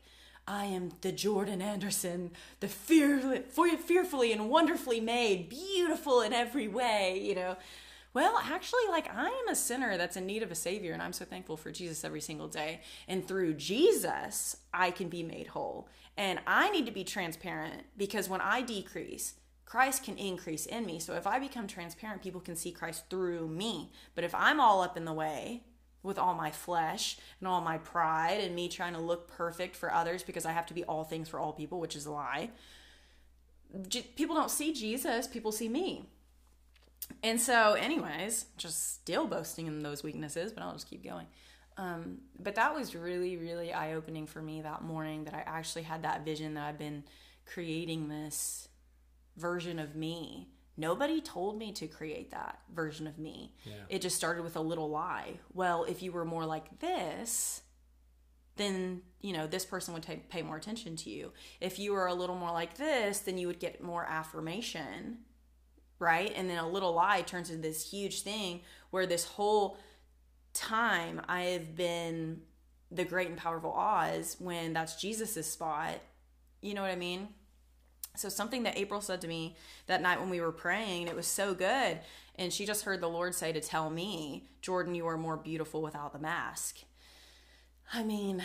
[0.46, 7.20] I am the Jordan Anderson, the fear, fearfully and wonderfully made, beautiful in every way,
[7.20, 7.57] you know.
[8.14, 11.14] Well, actually, like I am a sinner that's in need of a savior, and I'm
[11.14, 12.81] so thankful for Jesus every single day.
[13.09, 15.88] And through Jesus, I can be made whole.
[16.16, 20.98] And I need to be transparent because when I decrease, Christ can increase in me.
[20.98, 23.90] So if I become transparent, people can see Christ through me.
[24.14, 25.62] But if I'm all up in the way,
[26.03, 29.92] with all my flesh and all my pride and me trying to look perfect for
[29.92, 32.51] others because I have to be all things for all people, which is a lie.
[34.16, 36.09] People don't see Jesus, people see me.
[37.23, 41.27] And so, anyways, just still boasting in those weaknesses, but I'll just keep going.
[41.77, 45.83] Um, but that was really, really eye opening for me that morning that I actually
[45.83, 47.05] had that vision that I've been
[47.47, 48.69] creating this
[49.37, 50.49] version of me.
[50.77, 53.55] Nobody told me to create that version of me.
[53.65, 53.75] Yeah.
[53.88, 55.38] It just started with a little lie.
[55.53, 57.62] Well, if you were more like this,
[58.57, 61.33] then you know this person would take, pay more attention to you.
[61.61, 65.19] If you were a little more like this, then you would get more affirmation
[66.03, 66.33] right?
[66.37, 68.61] And then a little lie turns into this huge thing
[68.91, 69.79] where this whole
[70.53, 72.43] time I have been
[72.91, 75.95] the great and powerful Oz when that's Jesus's spot.
[76.61, 77.29] You know what I mean?
[78.17, 81.27] So something that April said to me that night when we were praying, it was
[81.27, 82.01] so good.
[82.37, 85.81] And she just heard the Lord say to tell me, Jordan, you are more beautiful
[85.81, 86.81] without the mask.
[87.93, 88.43] I mean,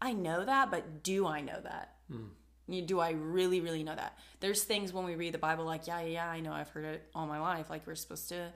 [0.00, 1.94] I know that, but do I know that?
[2.10, 2.30] You-
[2.68, 4.18] Do I really, really know that?
[4.40, 6.84] There's things when we read the Bible, like, yeah, yeah, yeah, I know, I've heard
[6.84, 7.68] it all my life.
[7.68, 8.52] Like, we're supposed to,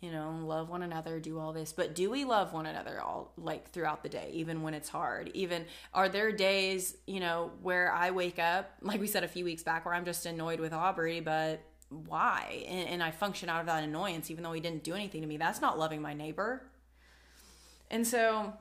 [0.00, 1.72] you know, love one another, do all this.
[1.72, 5.30] But do we love one another all, like, throughout the day, even when it's hard?
[5.32, 9.44] Even, are there days, you know, where I wake up, like we said a few
[9.44, 12.64] weeks back, where I'm just annoyed with Aubrey, but why?
[12.68, 15.26] And, and I function out of that annoyance, even though he didn't do anything to
[15.26, 15.36] me.
[15.36, 16.62] That's not loving my neighbor.
[17.90, 18.52] And so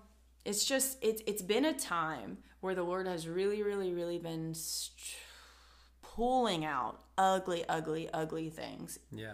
[0.46, 4.54] it's just it's it's been a time where the Lord has really really really been
[4.54, 5.18] st-
[6.02, 9.00] pulling out ugly ugly ugly things.
[9.12, 9.34] Yeah.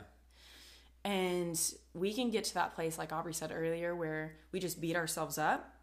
[1.04, 1.60] And
[1.94, 5.38] we can get to that place like Aubrey said earlier where we just beat ourselves
[5.38, 5.76] up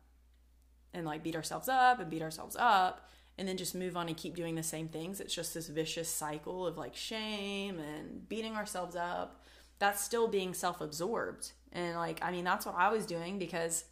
[0.95, 4.17] and like beat ourselves up and beat ourselves up and then just move on and
[4.17, 5.21] keep doing the same things.
[5.21, 9.45] It's just this vicious cycle of like shame and beating ourselves up.
[9.79, 11.53] That's still being self absorbed.
[11.73, 13.85] And like, I mean, that's what I was doing because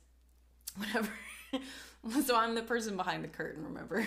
[0.79, 4.07] whenever, so I'm the person behind the curtain, remember?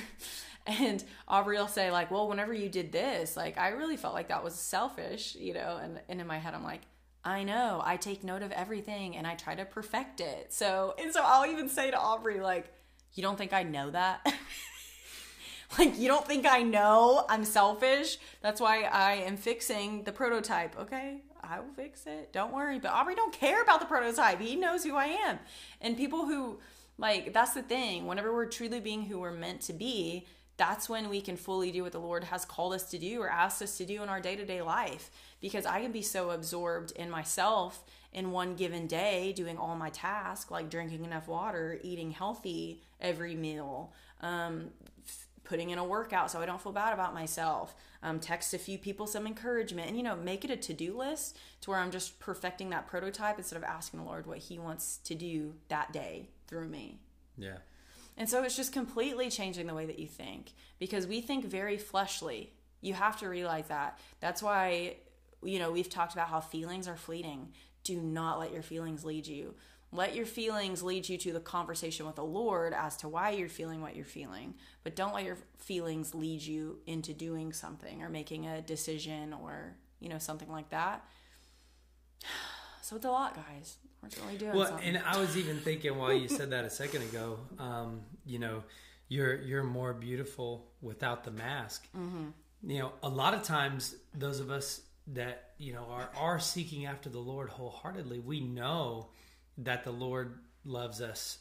[0.68, 4.28] And Aubrey will say, like, well, whenever you did this, like, I really felt like
[4.28, 5.80] that was selfish, you know?
[5.82, 6.82] And, and in my head, I'm like,
[7.24, 10.54] I know, I take note of everything and I try to perfect it.
[10.54, 12.72] So, and so I'll even say to Aubrey, like,
[13.14, 14.26] you don't think I know that?
[15.78, 18.18] like, you don't think I know I'm selfish?
[18.42, 20.78] That's why I am fixing the prototype.
[20.80, 22.32] Okay, I will fix it.
[22.32, 22.80] Don't worry.
[22.80, 24.40] But Aubrey don't care about the prototype.
[24.40, 25.40] He knows who I am.
[25.82, 26.60] And people who,
[26.98, 28.06] like, that's the thing.
[28.06, 30.26] Whenever we're truly being who we're meant to be,
[30.58, 33.30] that's when we can fully do what the Lord has called us to do or
[33.30, 35.10] asked us to do in our day to day life.
[35.40, 39.90] Because I can be so absorbed in myself in one given day, doing all my
[39.90, 44.72] tasks, like drinking enough water, eating healthy every meal, um,
[45.50, 48.78] putting in a workout so I don't feel bad about myself, um, text a few
[48.78, 51.90] people some encouragement, and you know, make it a to do list to where I'm
[51.90, 55.92] just perfecting that prototype instead of asking the Lord what He wants to do that
[55.92, 57.00] day through me.
[57.36, 57.58] Yeah.
[58.16, 61.78] And so it's just completely changing the way that you think because we think very
[61.78, 62.54] fleshly.
[62.82, 63.98] You have to realize that.
[64.20, 64.98] That's why,
[65.42, 67.54] you know, we've talked about how feelings are fleeting.
[67.84, 69.56] Do not let your feelings lead you.
[69.92, 73.50] Let your feelings lead you to the conversation with the Lord as to why you're
[73.50, 74.54] feeling what you're feeling.
[74.84, 79.76] But don't let your feelings lead you into doing something or making a decision or,
[80.00, 81.06] you know, something like that.
[82.82, 83.78] So it's a lot, guys.
[84.02, 84.96] We're really doing Well, something.
[84.96, 88.64] and I was even thinking while you said that a second ago, um, you know,
[89.10, 91.88] you're you're more beautiful without the mask.
[91.96, 92.30] Mm-hmm.
[92.72, 96.88] You know, a lot of times those of us that you know are are seeking
[96.88, 99.10] after the Lord wholeheartedly, we know
[99.60, 101.38] that the Lord loves us.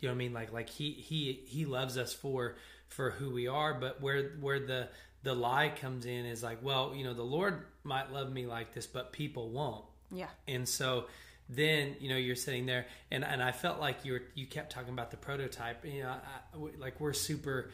[0.00, 0.32] You know what I mean?
[0.32, 2.56] Like like he he he loves us for
[2.88, 4.88] for who we are, but where where the
[5.22, 8.74] the lie comes in is like, well, you know, the Lord might love me like
[8.74, 9.84] this, but people won't.
[10.10, 10.26] yeah.
[10.48, 11.04] And so
[11.48, 14.72] then you know you're sitting there, and and I felt like you were you kept
[14.72, 15.84] talking about the prototype.
[15.84, 17.70] You know, I, like we're super,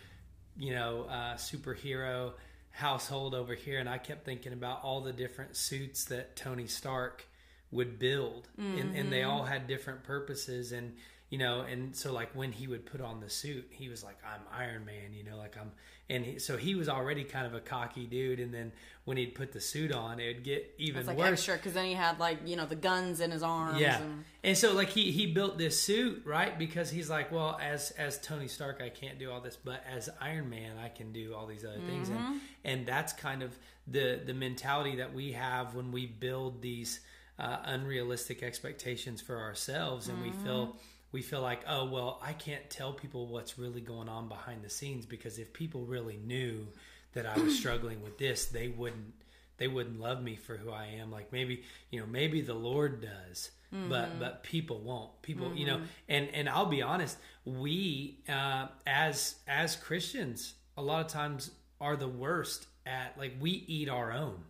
[0.58, 2.32] you know, uh, superhero
[2.70, 7.24] household over here, and I kept thinking about all the different suits that Tony Stark
[7.70, 9.30] would build, and, and they mm-hmm.
[9.30, 10.94] all had different purposes and.
[11.30, 14.16] You know, and so like when he would put on the suit, he was like,
[14.24, 15.72] "I'm Iron Man," you know, like I'm,
[16.08, 18.40] and he, so he was already kind of a cocky dude.
[18.40, 18.72] And then
[19.04, 21.46] when he'd put the suit on, it'd get even like worse.
[21.46, 23.78] because then he had like you know the guns in his arms.
[23.78, 27.58] Yeah, and- and so like he he built this suit right because he's like, well,
[27.60, 31.12] as as Tony Stark, I can't do all this, but as Iron Man, I can
[31.12, 32.36] do all these other things, and mm-hmm.
[32.64, 37.00] and that's kind of the the mentality that we have when we build these
[37.38, 40.76] uh, unrealistic expectations for ourselves, and we feel.
[41.10, 44.68] We feel like, oh well, I can't tell people what's really going on behind the
[44.68, 46.68] scenes because if people really knew
[47.14, 49.14] that I was struggling with this, they wouldn't
[49.56, 51.10] they wouldn't love me for who I am.
[51.10, 53.50] Like maybe you know maybe the Lord does,
[53.88, 55.22] but but people won't.
[55.22, 61.04] People you know, and and I'll be honest, we uh, as as Christians a lot
[61.04, 64.42] of times are the worst at like we eat our own.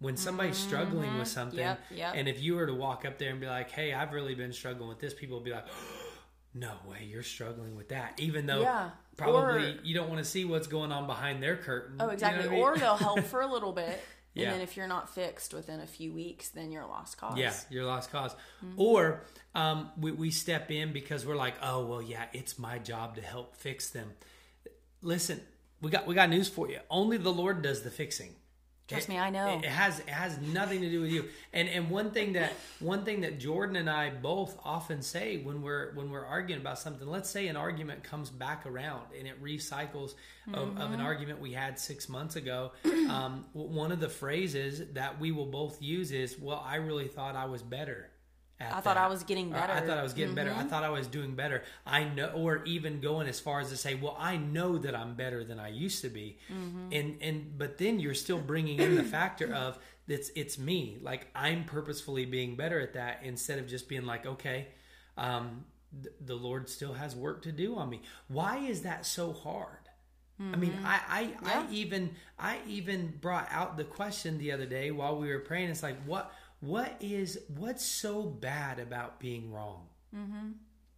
[0.00, 2.12] When somebody's struggling with something, Yep, yep.
[2.16, 4.52] and if you were to walk up there and be like, "Hey, I've really been
[4.52, 5.66] struggling with this," people would be like,
[6.54, 8.90] "No way, you're struggling with that," even though Yeah.
[9.18, 11.96] probably Or- you don't want to see what's going on behind their curtain.
[12.00, 12.44] Oh, You know exactly.
[12.48, 12.60] I mean?
[12.60, 14.00] Or they'll help for a little bit,
[14.32, 14.44] Yeah.
[14.44, 17.36] and then if you're not fixed within a few weeks, then you're a lost cause.
[17.36, 18.32] Yeah, you're lost cause.
[18.64, 18.80] Mm-hmm.
[18.80, 19.22] Or
[19.54, 23.20] um, we, we step in because we're like, oh well, yeah, it's my job to
[23.22, 24.12] help fix them.
[25.02, 25.40] Listen,
[25.82, 26.78] we got we got news for you.
[26.88, 28.34] Only the Lord does the fixing.
[28.90, 29.58] Trust It- me, I know.
[29.58, 31.24] It has it has nothing to do with you.
[31.52, 35.62] And and one thing that one thing that Jordan and I both often say when
[35.62, 39.42] we're when we're arguing about something, let's say an argument comes back around and it
[39.42, 40.14] recycles
[40.52, 40.92] of, of Mm-hmm.
[40.94, 42.72] an argument we had six months ago.
[42.84, 47.36] Um, one of the phrases that we will both use is, "Well, I really thought
[47.36, 48.10] I was better."
[48.60, 49.72] I thought that." I was getting Or, I better.
[49.74, 49.86] Mm-hmm.
[49.88, 50.52] thought I was getting better.
[50.52, 51.62] I thought I was doing better.
[51.86, 55.14] I know, or even going as far as to say, "Well, I know that I'm
[55.14, 56.88] better than I used to be," Mm-hmm.
[56.92, 60.98] and and but then you're still bringing in the factor of it's it's me.
[61.00, 64.66] Like I'm purposefully being better at that instead of just being like, okay,
[65.16, 65.64] um,
[66.02, 68.02] th- the Lord still has work to do on me.
[68.28, 69.76] Why is that so hard?
[70.42, 71.46] I mean, I I, Mm-hmm.
[71.46, 71.60] Yeah.
[71.68, 75.68] I even I even brought out the question the other day while we were praying.
[75.68, 79.86] It's like what what is what's so bad about being wrong?
[80.14, 80.50] Mm-hmm.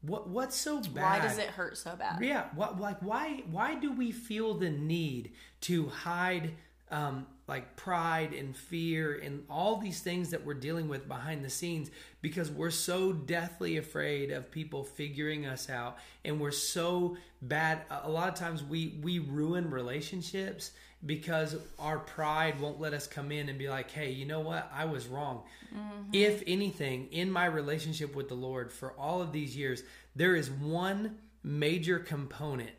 [0.03, 1.21] What what's so bad?
[1.21, 2.23] Why does it hurt so bad?
[2.23, 6.53] Yeah, what like why why do we feel the need to hide
[6.91, 11.51] um like pride and fear and all these things that we're dealing with behind the
[11.51, 17.81] scenes because we're so deathly afraid of people figuring us out and we're so bad
[18.05, 20.71] a lot of times we we ruin relationships
[21.05, 24.71] because our pride won't let us come in and be like hey you know what
[24.75, 25.43] i was wrong
[25.75, 26.03] mm-hmm.
[26.13, 29.83] if anything in my relationship with the lord for all of these years
[30.15, 32.71] there is one major component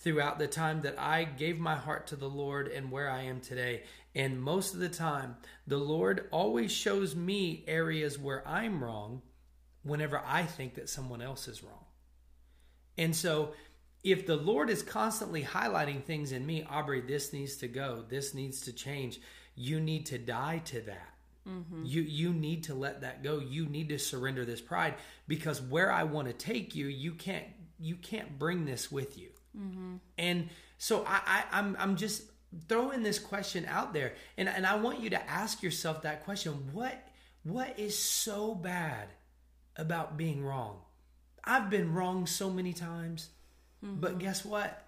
[0.00, 3.40] throughout the time that I gave my heart to the Lord and where I am
[3.40, 3.82] today.
[4.14, 9.22] And most of the time, the Lord always shows me areas where I'm wrong
[9.82, 11.84] whenever I think that someone else is wrong.
[12.96, 13.52] And so,
[14.02, 18.34] if the Lord is constantly highlighting things in me, Aubrey, this needs to go, this
[18.34, 19.20] needs to change,
[19.54, 21.14] you need to die to that.
[21.48, 21.84] Mm-hmm.
[21.84, 23.38] You you need to let that go.
[23.38, 24.94] You need to surrender this pride
[25.26, 27.46] because where I want to take you, you can't
[27.78, 29.30] you can't bring this with you.
[29.58, 29.96] Mm-hmm.
[30.18, 32.22] And so I, I I'm I'm just
[32.68, 36.70] throwing this question out there, and and I want you to ask yourself that question:
[36.72, 36.94] what
[37.42, 39.08] what is so bad
[39.76, 40.78] about being wrong?
[41.42, 43.30] I've been wrong so many times,
[43.84, 44.00] mm-hmm.
[44.00, 44.86] but guess what?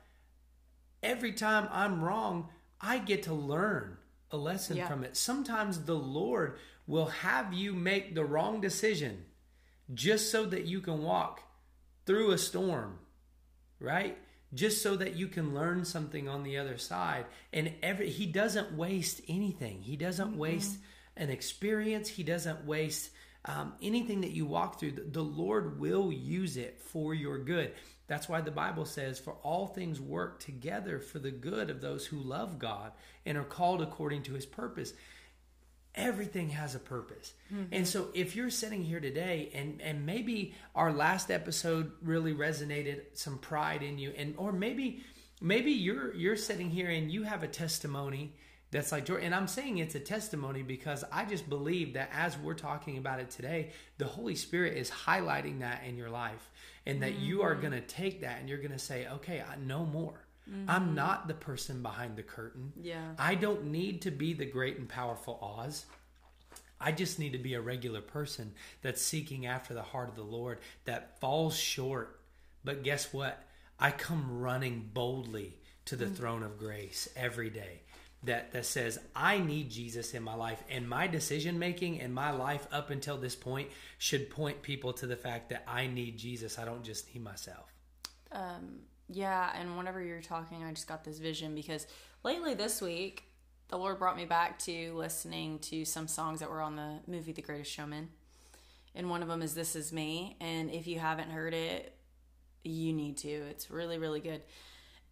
[1.03, 2.49] Every time I'm wrong,
[2.81, 3.97] I get to learn
[4.31, 4.89] a lesson yeah.
[4.89, 5.17] from it.
[5.17, 9.25] Sometimes the Lord will have you make the wrong decision
[9.93, 11.43] just so that you can walk
[12.07, 12.99] through a storm,
[13.79, 14.17] right?
[14.55, 17.27] just so that you can learn something on the other side.
[17.53, 19.81] And every he doesn't waste anything.
[19.81, 20.39] He doesn't mm-hmm.
[20.39, 20.77] waste
[21.17, 22.09] an experience.
[22.09, 23.11] He doesn't waste
[23.45, 24.93] um, anything that you walk through.
[24.93, 27.73] The, the Lord will use it for your good.
[28.07, 32.07] That's why the Bible says, "For all things work together for the good of those
[32.07, 32.93] who love God
[33.25, 34.95] and are called according to His purpose."
[35.95, 37.35] everything has a purpose.
[37.53, 37.65] Mm-hmm.
[37.73, 43.03] And so if you're sitting here today and and maybe our last episode really resonated
[43.15, 45.03] some pride in you and or maybe
[45.41, 48.33] maybe you're you're sitting here and you have a testimony
[48.73, 52.39] that's like joy, and I'm saying it's a testimony because I just believe that as
[52.39, 56.51] we're talking about it today, the Holy Spirit is highlighting that in your life
[56.87, 57.23] and that mm-hmm.
[57.23, 57.61] you are mm-hmm.
[57.61, 60.71] going to take that and you're going to say, "Okay, I know more." Mm-hmm.
[60.71, 62.73] I'm not the person behind the curtain.
[62.81, 63.13] Yeah.
[63.19, 65.85] I don't need to be the great and powerful Oz.
[66.81, 70.25] I just need to be a regular person that's seeking after the heart of the
[70.25, 72.19] Lord that falls short.
[72.65, 73.41] But guess what?
[73.79, 76.15] I come running boldly to the mm-hmm.
[76.15, 77.83] throne of grace every day
[78.25, 82.31] that that says I need Jesus in my life and my decision making and my
[82.31, 86.59] life up until this point should point people to the fact that I need Jesus.
[86.59, 87.73] I don't just need myself.
[88.31, 91.87] Um yeah, and whenever you're talking, I just got this vision because
[92.23, 93.25] lately this week,
[93.69, 97.33] the Lord brought me back to listening to some songs that were on the movie
[97.33, 98.09] The Greatest Showman.
[98.95, 100.37] And one of them is This Is Me.
[100.41, 101.95] And if you haven't heard it,
[102.65, 103.29] you need to.
[103.29, 104.43] It's really, really good.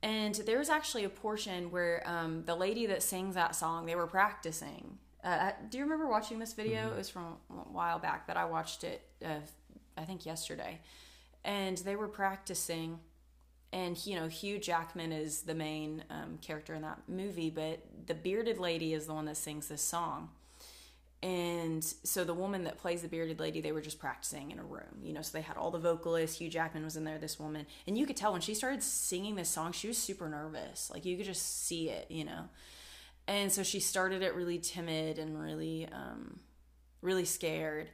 [0.03, 4.07] And there's actually a portion where um, the lady that sings that song, they were
[4.07, 4.99] practicing.
[5.23, 6.81] Uh, do you remember watching this video?
[6.81, 6.95] Mm-hmm.
[6.95, 9.41] It was from a while back, but I watched it, uh,
[9.99, 10.81] I think, yesterday.
[11.45, 13.01] And they were practicing
[13.73, 18.15] and you know Hugh Jackman is the main um, character in that movie, but the
[18.15, 20.31] bearded lady is the one that sings this song.
[21.23, 24.65] And so the woman that plays the bearded lady, they were just practicing in a
[24.65, 25.21] room, you know.
[25.21, 26.39] So they had all the vocalists.
[26.39, 27.19] Hugh Jackman was in there.
[27.19, 30.29] This woman, and you could tell when she started singing this song, she was super
[30.29, 30.91] nervous.
[30.91, 32.49] Like you could just see it, you know.
[33.29, 36.41] And so she started it really timid and really, um,
[37.03, 37.91] really scared.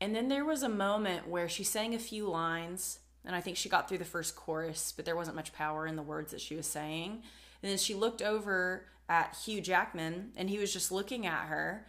[0.00, 3.56] And then there was a moment where she sang a few lines and I think
[3.56, 6.40] she got through the first chorus, but there wasn't much power in the words that
[6.40, 7.22] she was saying.
[7.62, 11.86] And then she looked over at Hugh Jackman, and he was just looking at her,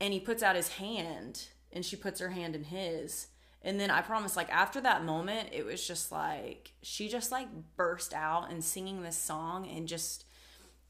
[0.00, 3.28] and he puts out his hand, and she puts her hand in his.
[3.62, 7.48] And then I promise, like after that moment, it was just like she just like
[7.76, 10.24] burst out and singing this song, and just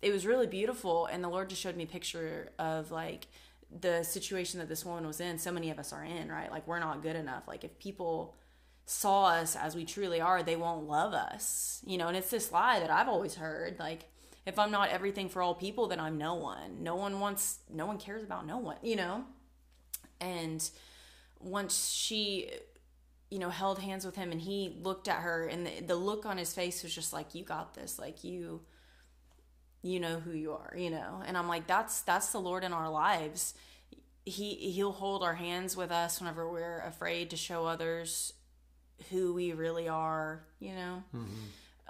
[0.03, 1.07] it was really beautiful.
[1.07, 3.27] And the Lord just showed me a picture of like
[3.81, 5.38] the situation that this woman was in.
[5.38, 6.51] So many of us are in, right?
[6.51, 7.49] Like we're not good enough.
[7.49, 8.37] Like if people
[8.87, 11.81] saw us as we truly are, they won't love us.
[11.87, 14.11] You know, and it's this lie that I've always heard like
[14.47, 16.82] if I'm not everything for all people, then I'm no one.
[16.82, 19.24] No one wants no one cares about no one, you know?
[20.20, 20.68] And
[21.40, 22.51] once she
[23.30, 26.24] you know held hands with him and he looked at her and the, the look
[26.24, 28.61] on his face was just like you got this like you
[29.82, 32.72] you know who you are you know and i'm like that's that's the lord in
[32.72, 33.55] our lives
[34.24, 38.32] he he'll hold our hands with us whenever we're afraid to show others
[39.11, 41.03] who we really are, you know?
[41.14, 41.45] Mm-hmm.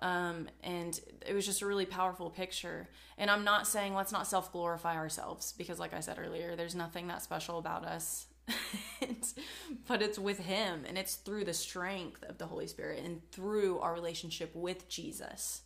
[0.05, 2.91] Um, and it was just a really powerful picture.
[3.17, 6.75] And I'm not saying let's not self glorify ourselves because, like I said earlier, there's
[6.75, 8.27] nothing that special about us.
[9.89, 13.79] but it's with Him and it's through the strength of the Holy Spirit and through
[13.79, 15.63] our relationship with Jesus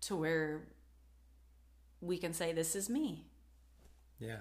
[0.00, 0.62] to where
[2.00, 3.28] we can say, This is me.
[4.18, 4.38] Yeah.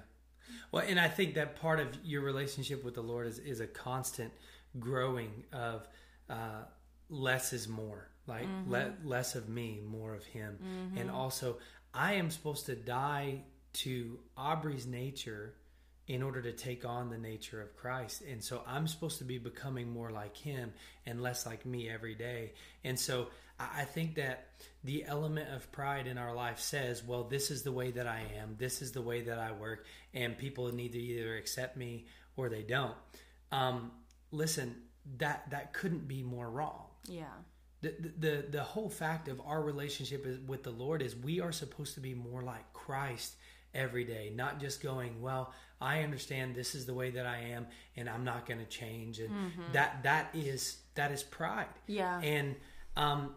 [0.72, 3.68] Well, and I think that part of your relationship with the Lord is, is a
[3.68, 4.32] constant
[4.80, 5.88] growing of
[6.32, 6.64] uh,
[7.10, 8.72] less is more, like mm-hmm.
[8.72, 10.58] le- less of me, more of Him.
[10.64, 10.98] Mm-hmm.
[10.98, 11.58] And also,
[11.94, 15.54] I am supposed to die to Aubrey's nature
[16.08, 18.22] in order to take on the nature of Christ.
[18.30, 20.72] And so I'm supposed to be becoming more like him
[21.06, 22.54] and less like me every day.
[22.84, 23.28] And so
[23.60, 24.48] I think that
[24.84, 28.24] the element of pride in our life says, well, this is the way that I
[28.40, 32.06] am, this is the way that I work, and people need to either accept me
[32.36, 32.96] or they don't.
[33.52, 33.92] Um,
[34.32, 34.76] listen,
[35.18, 36.86] that that couldn't be more wrong.
[37.08, 37.24] Yeah.
[37.86, 41.94] The, the the whole fact of our relationship with the Lord is we are supposed
[41.96, 43.36] to be more like Christ
[43.76, 47.68] every day, not just going, well, I understand this is the way that I am
[47.98, 49.74] and I'm not going to change and mm-hmm.
[49.74, 51.68] that that is that is pride.
[51.88, 52.20] Yeah.
[52.22, 52.56] And
[52.96, 53.36] um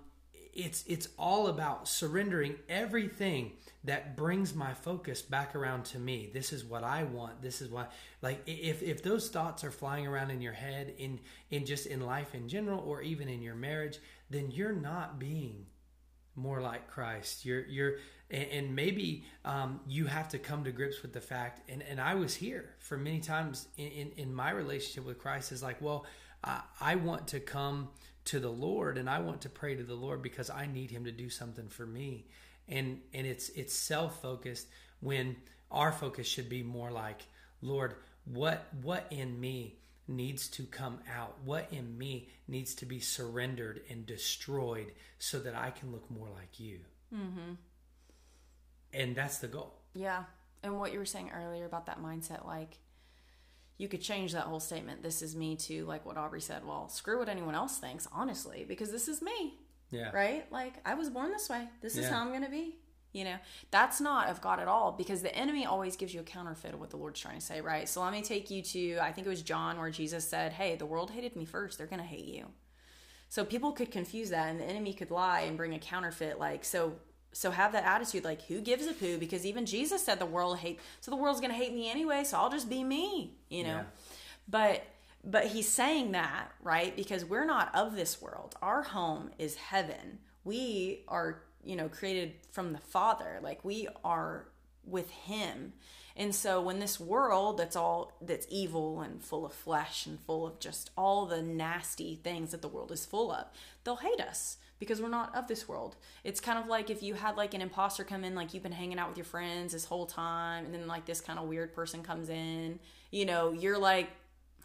[0.59, 3.53] it's it's all about surrendering everything
[3.85, 6.31] that brings my focus back around to me.
[6.35, 7.41] This is what I want.
[7.41, 11.21] This is what like if if those thoughts are flying around in your head in
[11.51, 13.99] in just in life in general or even in your marriage,
[14.31, 15.67] then you're not being
[16.35, 17.45] more like Christ.
[17.45, 17.95] You're you're
[18.29, 21.71] and, and maybe um, you have to come to grips with the fact.
[21.71, 25.53] And and I was here for many times in in, in my relationship with Christ
[25.53, 26.05] is like, well,
[26.43, 27.91] I, I want to come
[28.29, 31.05] to the Lord and I want to pray to the Lord because I need him
[31.05, 32.27] to do something for me.
[32.69, 34.67] And and it's it's self-focused
[35.01, 35.37] when
[35.71, 37.23] our focus should be more like,
[37.63, 41.37] Lord, what what in me needs to come out?
[41.45, 46.29] What in me needs to be surrendered and destroyed so that I can look more
[46.29, 46.81] like you?
[47.15, 47.55] Mm-hmm.
[48.93, 49.75] And that's the goal.
[49.95, 50.25] Yeah.
[50.63, 52.79] And what you were saying earlier about that mindset, like
[53.79, 56.89] you could change that whole statement this is me to like what aubrey said well
[56.89, 59.55] screw what anyone else thinks honestly because this is me.
[59.91, 60.11] Yeah.
[60.13, 60.51] Right?
[60.53, 61.67] Like i was born this way.
[61.81, 62.11] This is yeah.
[62.11, 62.77] how i'm gonna be
[63.15, 63.37] you know?
[63.71, 66.81] That's not of god at all because the enemy always gives you a counterfeit of
[66.81, 67.89] what the lord's trying to say right?
[67.89, 70.77] So let me take you to i think it was john where jesus said hey
[70.77, 72.47] the world hated me first they're gonna hate you.
[73.31, 76.65] So people could confuse that and the enemy could lie and bring a counterfeit like
[76.65, 76.95] so
[77.33, 79.19] so have that attitude like who gives a poo?
[79.19, 82.39] Because even jesus said the world hate so the world's gonna hate me anyway so
[82.39, 83.71] i'll just be me you know?
[83.71, 83.83] Yeah.
[84.49, 84.85] but
[85.25, 86.95] but he's saying that right?
[86.97, 88.55] Because we're not of this world.
[88.63, 90.19] Our home is heaven.
[90.45, 93.41] We are you know created from the father.
[93.43, 94.47] Like we are
[94.85, 95.75] with him.
[96.17, 100.47] And so when this world that's all that's evil and full of flesh and full
[100.47, 103.47] of just all the nasty things that the world is full of
[103.85, 105.97] they'll hate us because we're not of this world.
[106.25, 108.73] It's kind of like if you had like an imposter come in, like you've been
[108.73, 111.75] hanging out with your friends this whole time, and then like this kind of weird
[111.75, 112.79] person comes in,
[113.11, 114.11] you know, you're like,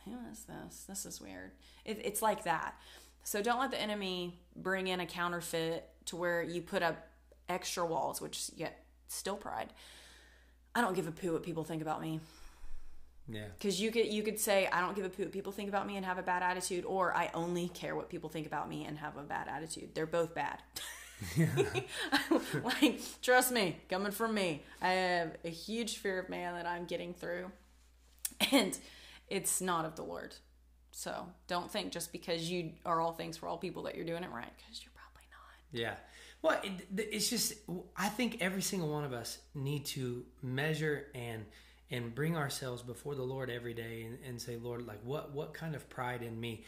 [0.06, 0.84] who is this?
[0.84, 1.52] This is weird.
[1.86, 2.76] It, it's like that.
[3.24, 7.08] So don't let the enemy bring in a counterfeit to where you put up
[7.48, 9.70] extra walls, which yet still pride.
[10.76, 12.20] I don't give a poo what people think about me.
[13.28, 13.46] Yeah.
[13.58, 15.96] Because you could you could say I don't give a poop people think about me
[15.96, 18.98] and have a bad attitude, or I only care what people think about me and
[18.98, 19.96] have a bad attitude.
[19.96, 20.62] They're both bad.
[21.38, 21.48] Yeah.
[22.64, 26.86] like trust me, coming from me, I have a huge fear of man that I'm
[26.86, 27.50] getting through,
[28.52, 28.78] and
[29.30, 30.36] it's not of the Lord.
[30.92, 34.24] So don't think just because you are all things for all people that you're doing
[34.24, 35.80] it right, because you're probably not.
[35.80, 35.96] Yeah.
[36.42, 37.54] Well, it, it's just
[37.96, 41.46] I think every single one of us need to measure and
[41.94, 45.54] and bring ourselves before the Lord every day and, and say, Lord, like what what
[45.54, 46.66] kind of pride in me?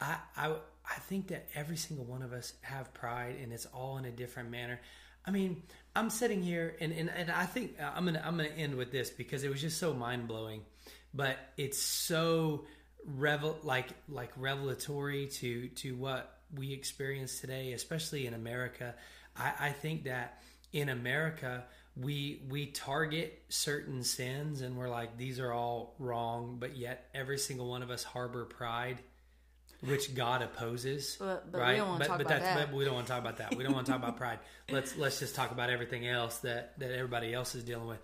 [0.00, 3.98] I, I I think that every single one of us have pride and it's all
[3.98, 4.80] in a different manner.
[5.26, 5.62] I mean,
[5.94, 8.90] I'm sitting here and, and, and I think uh, I'm gonna I'm gonna end with
[8.90, 10.62] this because it was just so mind blowing,
[11.12, 12.64] but it's so
[13.04, 18.94] revel like like revelatory to to what we experience today, especially in America.
[19.36, 20.42] I, I think that
[20.72, 21.64] in America
[21.96, 27.38] we we target certain sins and we're like these are all wrong but yet every
[27.38, 28.98] single one of us harbor pride
[29.80, 31.82] which God opposes but, but right?
[31.98, 32.68] but, but that's that.
[32.68, 33.56] but we don't want to talk about that.
[33.56, 34.38] We don't want to talk about pride.
[34.70, 37.98] Let's let's just talk about everything else that that everybody else is dealing with.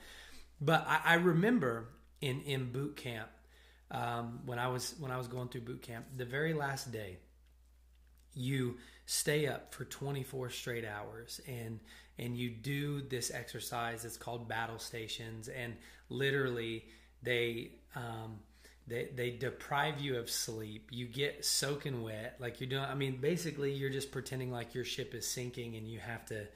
[0.61, 1.89] But I, I remember
[2.21, 3.29] in in boot camp
[3.93, 7.19] um, when I was when I was going through boot camp the very last day
[8.35, 8.77] you
[9.11, 11.41] stay up for 24 straight hours.
[11.49, 11.81] And
[12.19, 15.49] and you do this exercise it's called battle stations.
[15.49, 15.75] And
[16.11, 16.85] literally
[17.23, 18.41] they um,
[18.87, 20.91] they they deprive you of sleep.
[20.93, 22.37] You get soaking wet.
[22.39, 25.89] Like you're doing i mean basically you're just pretending like your ship is sinking and
[25.89, 26.47] you have to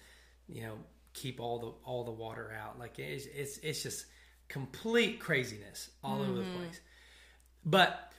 [0.47, 0.75] you know
[1.15, 2.79] keep all the all the water out.
[2.79, 4.05] Like it's it's, it's just
[4.49, 6.31] complete craziness all mm-hmm.
[6.31, 6.59] over the mm-hmm.
[6.59, 6.81] place.
[7.65, 8.12] But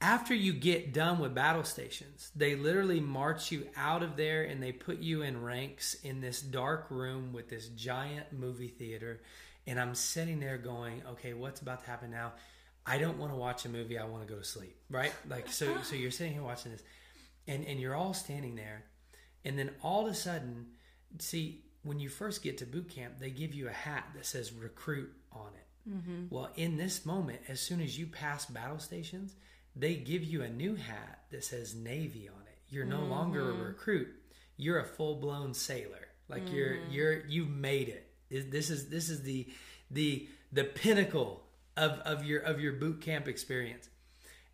[0.00, 4.62] after you get done with battle stations, they literally march you out of there and
[4.62, 9.20] they put you in ranks in this dark room with this giant movie theater.
[9.66, 12.32] and I'm sitting there going, okay, what's about to happen now?
[12.86, 13.98] I don't want to watch a movie.
[13.98, 15.12] I want to go to sleep, right?
[15.28, 15.76] Like so.
[15.82, 16.82] so you're sitting here watching this,
[17.46, 18.84] and and you're all standing there,
[19.44, 20.66] and then all of a sudden,
[21.18, 24.52] see when you first get to boot camp, they give you a hat that says
[24.52, 25.90] recruit on it.
[25.90, 26.34] Mm-hmm.
[26.34, 29.34] Well, in this moment, as soon as you pass battle stations,
[29.76, 32.58] they give you a new hat that says Navy on it.
[32.68, 33.10] You're no mm-hmm.
[33.10, 34.08] longer a recruit.
[34.56, 36.08] You're a full blown sailor.
[36.28, 36.54] Like mm-hmm.
[36.54, 38.50] you're you're you made it.
[38.50, 39.48] This is this is the
[39.90, 41.42] the the pinnacle
[41.76, 43.88] of of your of your boot camp experience.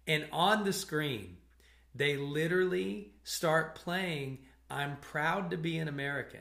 [0.06, 1.36] And on the screen,
[1.94, 4.38] they literally start playing
[4.70, 6.40] I'm proud to be an American.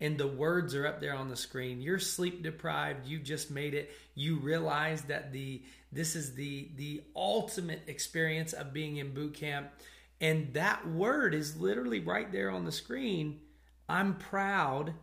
[0.00, 1.80] And the words are up there on the screen.
[1.80, 3.06] You're sleep deprived.
[3.06, 3.90] You just made it.
[4.14, 9.68] You realize that the this is the the ultimate experience of being in boot camp.
[10.20, 13.40] And that word is literally right there on the screen.
[13.88, 14.94] I'm proud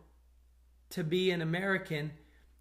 [0.90, 2.12] to be an American,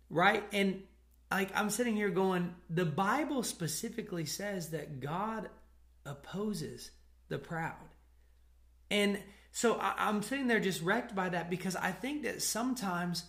[0.10, 0.44] right?
[0.54, 0.84] And
[1.30, 5.50] like I'm sitting here going, the Bible specifically says that God
[6.06, 6.92] opposes
[7.30, 7.76] the proud.
[8.90, 9.20] And
[9.52, 13.24] so I, am sitting there just wrecked by that because I think that sometimes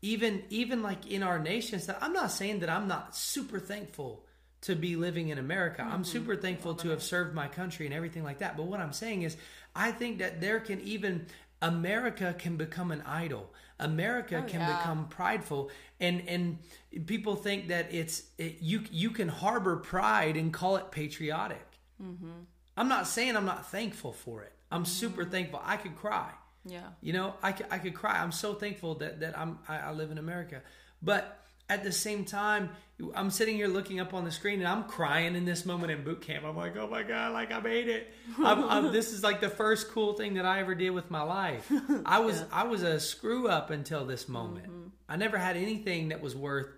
[0.00, 4.24] even even like in our nations that I'm not saying that I'm not super thankful
[4.62, 5.82] to be living in America.
[5.82, 5.92] Mm-hmm.
[5.92, 8.56] I'm super thankful to have served my country and everything like that.
[8.56, 9.36] But what I'm saying is
[9.74, 11.26] I think that there can even
[11.60, 13.52] America can become an idol.
[13.78, 14.76] America oh, can yeah.
[14.76, 16.58] become prideful, and and
[17.06, 21.66] people think that it's it, you you can harbor pride and call it patriotic.
[22.02, 22.30] Mm-hmm.
[22.76, 24.52] I'm not saying I'm not thankful for it.
[24.72, 25.60] I'm super thankful.
[25.64, 26.30] I could cry.
[26.64, 28.20] Yeah, you know, I could, I could cry.
[28.22, 30.62] I'm so thankful that that I'm I, I live in America,
[31.02, 32.70] but at the same time,
[33.14, 36.04] I'm sitting here looking up on the screen and I'm crying in this moment in
[36.04, 36.44] boot camp.
[36.44, 38.12] I'm like, oh my God, like I made it.
[38.38, 41.22] I'm, I'm, this is like the first cool thing that I ever did with my
[41.22, 41.70] life.
[42.04, 42.46] I was, yeah.
[42.52, 44.66] I was a screw up until this moment.
[44.66, 44.88] Mm-hmm.
[45.08, 46.68] I never had anything that was worth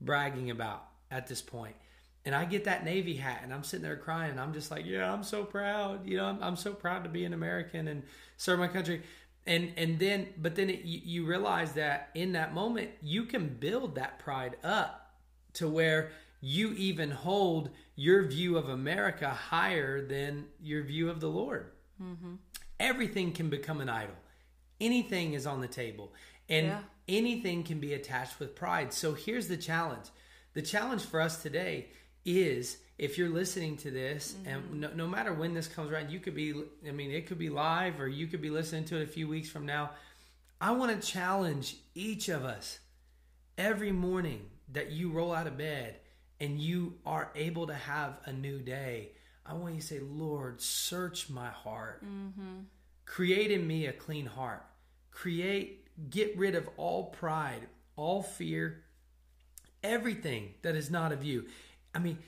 [0.00, 1.76] bragging about at this point.
[2.30, 4.86] And I get that Navy hat and I'm sitting there crying and I'm just like,
[4.86, 6.06] yeah, I'm so proud.
[6.06, 8.04] You know, I'm, I'm so proud to be an American and
[8.36, 9.02] serve my country
[9.46, 13.48] and and then but then it, you, you realize that in that moment you can
[13.48, 15.16] build that pride up
[15.54, 21.28] to where you even hold your view of america higher than your view of the
[21.28, 22.34] lord mm-hmm.
[22.78, 24.14] everything can become an idol
[24.80, 26.12] anything is on the table
[26.48, 26.80] and yeah.
[27.08, 30.06] anything can be attached with pride so here's the challenge
[30.52, 31.88] the challenge for us today
[32.24, 34.48] is if you're listening to this mm-hmm.
[34.48, 36.54] and no, no, matter when this comes around you could be
[36.86, 39.28] i mean it could be live or you could be listening to it a few
[39.28, 39.90] weeks from now.
[40.60, 42.80] I want to challenge each of us
[43.56, 44.42] every morning
[44.72, 45.96] that you roll out of bed
[46.38, 49.12] and you are able to have a new day.
[49.46, 52.04] I want you to say lord search my heart.
[52.04, 52.64] Mm-hmm.
[53.06, 54.64] create in me a clean heart.
[55.10, 57.66] Create get rid of all pride
[57.96, 58.82] all fear
[59.82, 61.44] everything that is not of you
[61.94, 62.18] i mean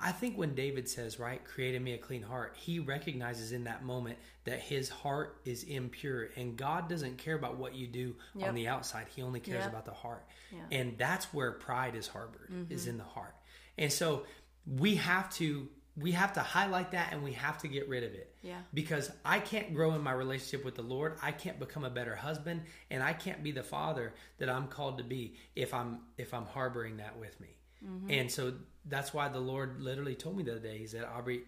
[0.00, 3.64] I think when David says, right, create in me a clean heart, he recognizes in
[3.64, 8.14] that moment that his heart is impure and God doesn't care about what you do
[8.34, 8.48] yep.
[8.48, 9.06] on the outside.
[9.14, 9.70] He only cares yep.
[9.70, 10.26] about the heart.
[10.50, 10.78] Yeah.
[10.78, 12.72] And that's where pride is harbored, mm-hmm.
[12.72, 13.34] is in the heart.
[13.78, 14.24] And so
[14.66, 18.14] we have to we have to highlight that and we have to get rid of
[18.14, 18.34] it.
[18.40, 18.60] Yeah.
[18.72, 21.18] Because I can't grow in my relationship with the Lord.
[21.22, 24.96] I can't become a better husband and I can't be the father that I'm called
[24.98, 27.48] to be if I'm if I'm harboring that with me.
[27.84, 28.10] Mm-hmm.
[28.10, 28.54] And so
[28.84, 31.42] that's why the Lord literally told me the other day, He said, Aubrey,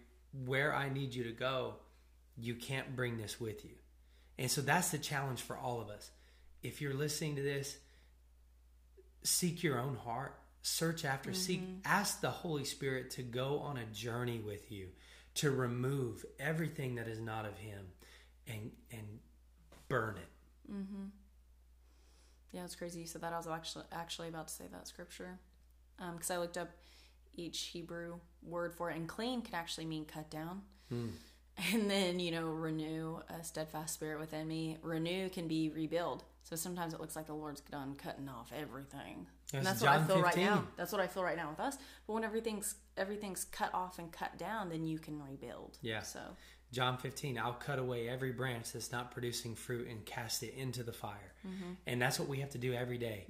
[0.44, 1.74] where I need you to go,
[2.36, 3.72] you can't bring this with you.
[4.38, 6.10] And so that's the challenge for all of us.
[6.62, 7.76] If you're listening to this,
[9.22, 11.38] seek your own heart, search after, mm-hmm.
[11.38, 14.88] seek, ask the Holy Spirit to go on a journey with you
[15.34, 17.86] to remove everything that is not of Him
[18.46, 19.18] and and
[19.88, 20.72] burn it.
[20.72, 21.04] Mm-hmm.
[22.52, 23.32] Yeah, it's crazy you said that.
[23.32, 25.38] I was actually actually about to say that scripture
[25.96, 26.70] because um, I looked up
[27.36, 30.62] each Hebrew word for it, and clean can actually mean cut down.
[30.88, 31.08] Hmm.
[31.72, 34.76] And then, you know, renew a steadfast spirit within me.
[34.82, 36.24] Renew can be rebuild.
[36.42, 39.28] So sometimes it looks like the Lord's done cutting off everything.
[39.52, 40.24] That's and that's John what I feel 15.
[40.24, 40.64] right now.
[40.76, 41.78] That's what I feel right now with us.
[42.08, 45.78] But when everything's everything's cut off and cut down, then you can rebuild.
[45.80, 46.02] Yeah.
[46.02, 46.18] So
[46.74, 50.82] John 15, I'll cut away every branch that's not producing fruit and cast it into
[50.82, 51.32] the fire.
[51.46, 51.72] Mm-hmm.
[51.86, 53.24] And that's what we have to do every day.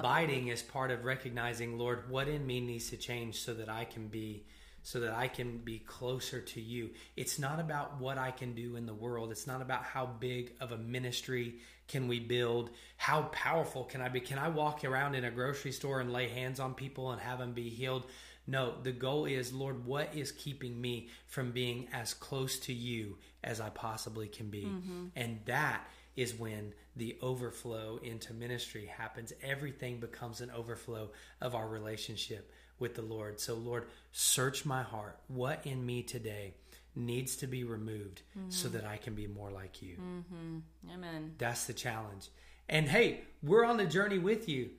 [0.00, 0.54] Abiding up.
[0.54, 4.08] is part of recognizing, Lord, what in me needs to change so that I can
[4.08, 4.44] be
[4.82, 6.90] so that I can be closer to you.
[7.14, 9.30] It's not about what I can do in the world.
[9.30, 11.56] It's not about how big of a ministry
[11.88, 12.70] can we build.
[12.96, 14.20] How powerful can I be?
[14.20, 17.38] Can I walk around in a grocery store and lay hands on people and have
[17.38, 18.06] them be healed?
[18.48, 23.18] No, the goal is, Lord, what is keeping me from being as close to you
[23.44, 24.64] as I possibly can be?
[24.64, 25.06] Mm-hmm.
[25.14, 25.86] And that
[26.16, 29.34] is when the overflow into ministry happens.
[29.42, 31.10] Everything becomes an overflow
[31.42, 33.38] of our relationship with the Lord.
[33.38, 35.20] So, Lord, search my heart.
[35.28, 36.54] What in me today
[36.96, 38.48] needs to be removed mm-hmm.
[38.48, 39.96] so that I can be more like you?
[39.96, 40.58] Mm-hmm.
[40.94, 41.34] Amen.
[41.36, 42.30] That's the challenge.
[42.66, 44.70] And hey, we're on the journey with you.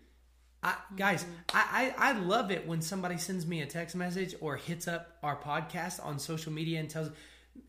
[0.62, 1.34] I, guys, mm-hmm.
[1.53, 5.18] I, I, I love it when somebody sends me a text message or hits up
[5.24, 7.10] our podcast on social media and tells,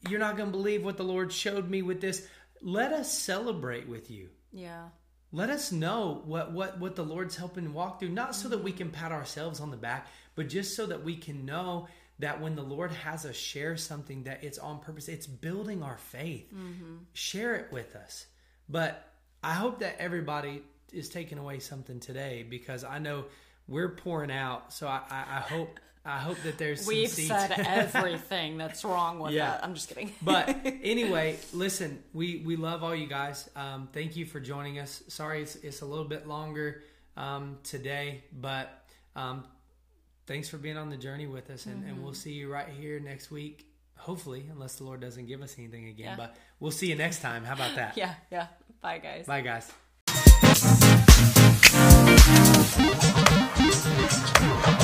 [0.09, 2.26] You're not going to believe what the Lord showed me with this.
[2.62, 4.28] Let us celebrate with you.
[4.53, 4.88] Yeah.
[5.32, 8.72] Let us know what, what, what the Lord's helping walk through, not so that we
[8.72, 11.86] can pat ourselves on the back, but just so that we can know
[12.18, 15.97] that when the Lord has us share something that it's on purpose, it's building our
[15.97, 16.53] faith.
[16.53, 16.97] Mm-hmm.
[17.12, 18.26] Share it with us.
[18.68, 19.07] But
[19.43, 20.62] I hope that everybody
[20.93, 23.24] is taking away something today because I know
[23.68, 24.72] we're pouring out.
[24.72, 29.32] So I, I, I hope I hope that there's we've said everything that's wrong with
[29.32, 29.51] yeah.
[29.51, 29.64] that.
[29.64, 30.12] I'm just kidding.
[30.22, 30.49] but
[30.82, 33.49] anyway, listen, we we love all you guys.
[33.55, 35.03] Um, thank you for joining us.
[35.09, 36.82] Sorry, it's it's a little bit longer
[37.16, 38.70] um, today, but
[39.14, 39.45] um,
[40.26, 41.91] thanks for being on the journey with us, and, mm-hmm.
[41.91, 43.66] and we'll see you right here next week.
[43.97, 46.16] Hopefully, unless the Lord doesn't give us anything again, yeah.
[46.16, 47.45] but we'll see you next time.
[47.45, 47.97] How about that?
[47.99, 48.47] yeah, yeah.
[48.80, 49.26] Bye, guys.
[49.26, 49.70] Bye, guys.
[52.79, 52.91] どこ
[53.59, 53.71] でい
[54.77, 54.80] く?